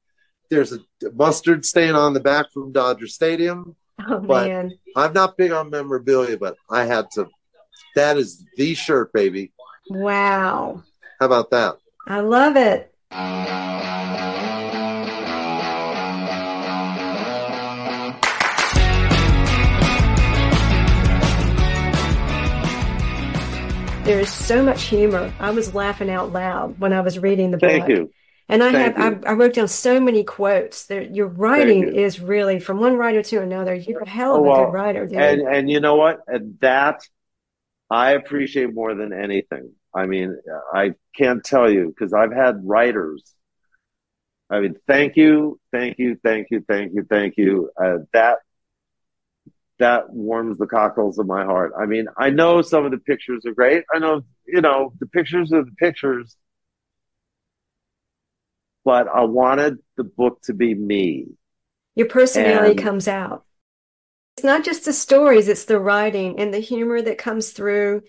[0.49, 0.79] there's a
[1.13, 3.75] mustard stain on the back from Dodger Stadium.
[4.07, 4.71] Oh But- man.
[4.95, 7.27] I'm not big on memorabilia, but I had to.
[7.95, 9.51] That is the shirt, baby.
[9.89, 10.83] Wow.
[11.19, 11.75] How about that?
[12.07, 12.93] I love it.
[24.09, 25.31] There is so much humor.
[25.39, 27.69] I was laughing out loud when I was reading the book.
[27.69, 28.11] Thank you.
[28.47, 29.23] And I Thank have.
[29.23, 30.87] I, I wrote down so many quotes.
[30.87, 32.05] There, your writing you.
[32.05, 33.75] is really from one writer to another.
[33.75, 35.19] You're a hell of Oh, a well, good writer, dude.
[35.19, 36.21] And and you know what?
[36.25, 37.01] And that
[37.91, 39.73] I appreciate more than anything.
[39.93, 40.35] I mean,
[40.73, 43.21] I can't tell you because I've had writers.
[44.49, 47.69] I mean, thank you, thank you, thank you, thank you, thank you.
[47.79, 48.39] Uh, that
[49.79, 51.71] that warms the cockles of my heart.
[51.79, 53.83] I mean, I know some of the pictures are great.
[53.93, 56.35] I know, you know, the pictures are the pictures,
[58.85, 61.27] but I wanted the book to be me.
[61.95, 63.45] Your personality And- comes out.
[64.37, 68.03] It's not just the stories, it's the writing and the humor that comes through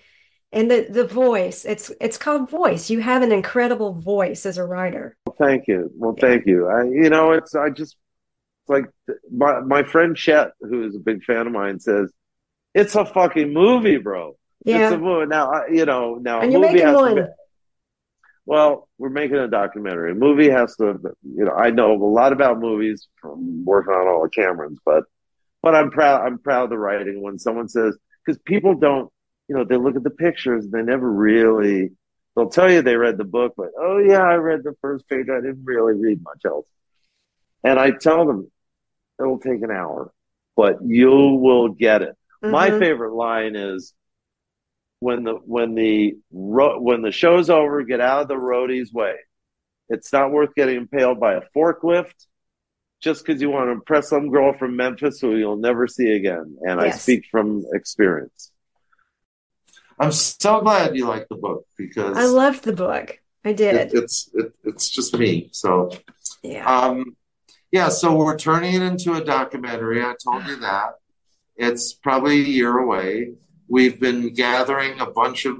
[0.52, 1.64] and the, the voice.
[1.64, 2.88] It's it's called voice.
[2.88, 5.16] You have an incredible voice as a writer.
[5.38, 5.90] Thank you.
[5.96, 6.68] Well, thank you.
[6.68, 7.96] I, you know, it's I just
[8.70, 8.84] like
[9.30, 12.10] my my friend Chet, who is a big fan of mine, says
[12.74, 14.36] it's a fucking movie, bro.
[14.64, 14.96] It's a Yeah.
[14.96, 15.26] movie.
[15.26, 17.14] Now, I, you know, now a And you're movie making has one.
[17.16, 17.22] to.
[17.22, 17.28] Be,
[18.46, 20.12] well, we're making a documentary.
[20.12, 24.06] A movie has to, you know, I know a lot about movies from working on
[24.08, 25.04] all the Camerons, but
[25.62, 26.26] but I'm proud.
[26.26, 29.10] I'm proud of the writing when someone says because people don't,
[29.48, 31.90] you know, they look at the pictures and they never really.
[32.36, 35.26] They'll tell you they read the book, but oh yeah, I read the first page.
[35.28, 36.66] I didn't really read much else.
[37.64, 38.50] And I tell them
[39.20, 40.12] it'll take an hour,
[40.56, 42.16] but you will get it.
[42.42, 42.78] My Mhm.
[42.78, 43.94] favorite line is
[45.00, 49.16] when the when the ro- when the show's over, get out of the roadie's way.
[49.88, 52.26] It's not worth getting impaled by a forklift
[53.00, 56.58] just because you want to impress some girl from Memphis who you'll never see again.
[56.60, 58.52] And I speak from experience.
[59.98, 63.18] I'm so glad you like the book because I loved the book.
[63.44, 63.74] I did.
[63.74, 65.48] it, it's it, it's just me.
[65.52, 65.90] So
[66.42, 66.64] Yeah.
[66.66, 67.16] um,
[67.72, 70.02] yeah, so we're turning it into a documentary.
[70.02, 70.94] I told you that.
[71.56, 73.34] It's probably a year away.
[73.68, 75.56] We've been gathering a bunch of.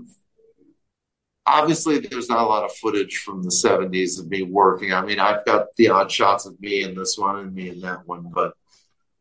[1.46, 4.92] Obviously, there's not a lot of footage from the 70s of me working.
[4.92, 7.80] I mean, I've got the odd shots of me in this one and me in
[7.80, 8.54] that one, but,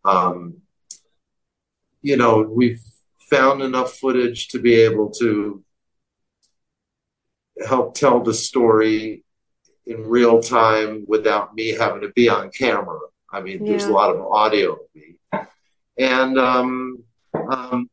[0.05, 0.57] um,
[2.01, 2.81] you know, we've
[3.29, 5.63] found enough footage to be able to
[7.65, 9.23] help tell the story
[9.89, 12.99] in real time without me having to be on camera.
[13.31, 15.15] I mean, there's a lot of audio of me,
[15.97, 17.03] and um,
[17.33, 17.89] um,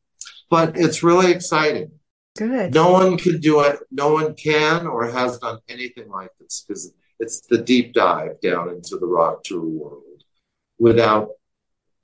[0.49, 1.91] but it's really exciting.
[2.37, 2.75] Good.
[2.75, 3.81] No one can do it.
[3.91, 8.69] No one can or has done anything like this because it's the deep dive down
[8.69, 10.03] into the rock tour world
[10.79, 11.31] without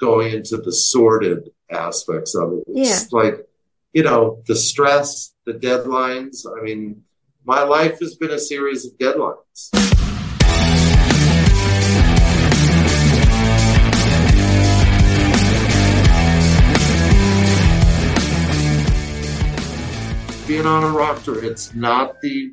[0.01, 2.65] going into the sordid aspects of it.
[2.67, 3.47] It's like,
[3.93, 6.47] you know, the stress, the deadlines.
[6.47, 7.05] I mean,
[7.45, 9.71] my life has been a series of deadlines.
[20.47, 22.53] Being on a rock tour, it's not the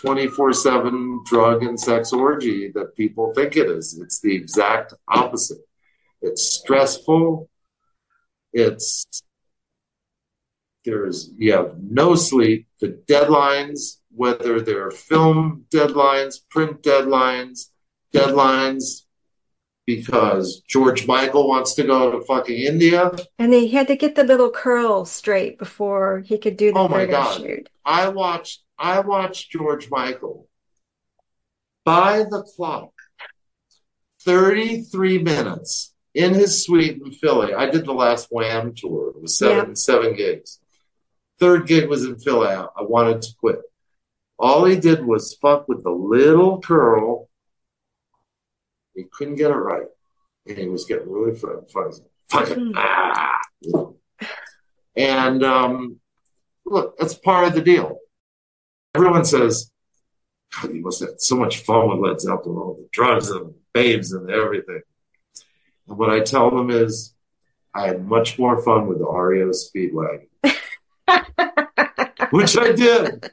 [0.00, 3.98] 24 7 drug and sex orgy that people think it is.
[4.00, 5.58] It's the exact opposite.
[6.20, 7.48] It's stressful.
[8.52, 9.06] It's
[10.84, 12.66] there's you have no sleep.
[12.80, 17.70] The deadlines, whether they're film deadlines, print deadlines,
[18.12, 19.02] deadlines
[19.86, 23.12] because George Michael wants to go to fucking India.
[23.38, 26.88] And he had to get the little curl straight before he could do the Oh
[26.88, 27.40] my God.
[27.40, 27.68] shoot.
[27.84, 30.48] I watched I watched George Michael
[31.84, 32.90] by the clock
[34.22, 37.52] 33 minutes in his suite in Philly.
[37.54, 39.10] I did the last Wham tour.
[39.10, 40.60] It was seven seven gigs.
[41.38, 42.48] Third gig was in Philly.
[42.48, 43.60] I wanted to quit.
[44.38, 47.28] All he did was fuck with the little curl.
[48.94, 49.86] He couldn't get it right.
[50.46, 52.02] And he was getting really fu- fuzzy.
[52.28, 53.40] Fucking ah.
[54.96, 56.00] And um,
[56.64, 57.98] look, that's part of the deal.
[58.94, 59.70] Everyone says,
[60.54, 64.12] God, you must have so much fun with Led Zeppelin, all the drugs and babes
[64.12, 64.82] and everything.
[65.88, 67.14] And what I tell them is,
[67.74, 70.28] I had much more fun with the REO Speedwagon,
[72.30, 73.32] which I did.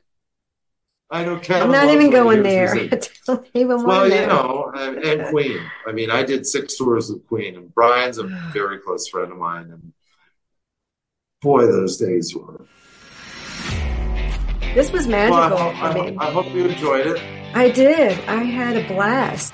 [1.11, 2.73] I know Kevin I'm not even going there.
[3.27, 5.59] Don't even well, you know, and, Queen.
[5.85, 8.23] I mean, I did six tours with Queen, and Brian's a
[8.53, 9.71] very close friend of mine.
[9.71, 9.91] And
[11.41, 12.65] boy, those days were.
[14.73, 15.57] This was Well, magical.
[15.57, 17.21] I, I mean, I hope you enjoyed it.
[17.53, 18.17] I did.
[18.29, 19.53] I had a blast.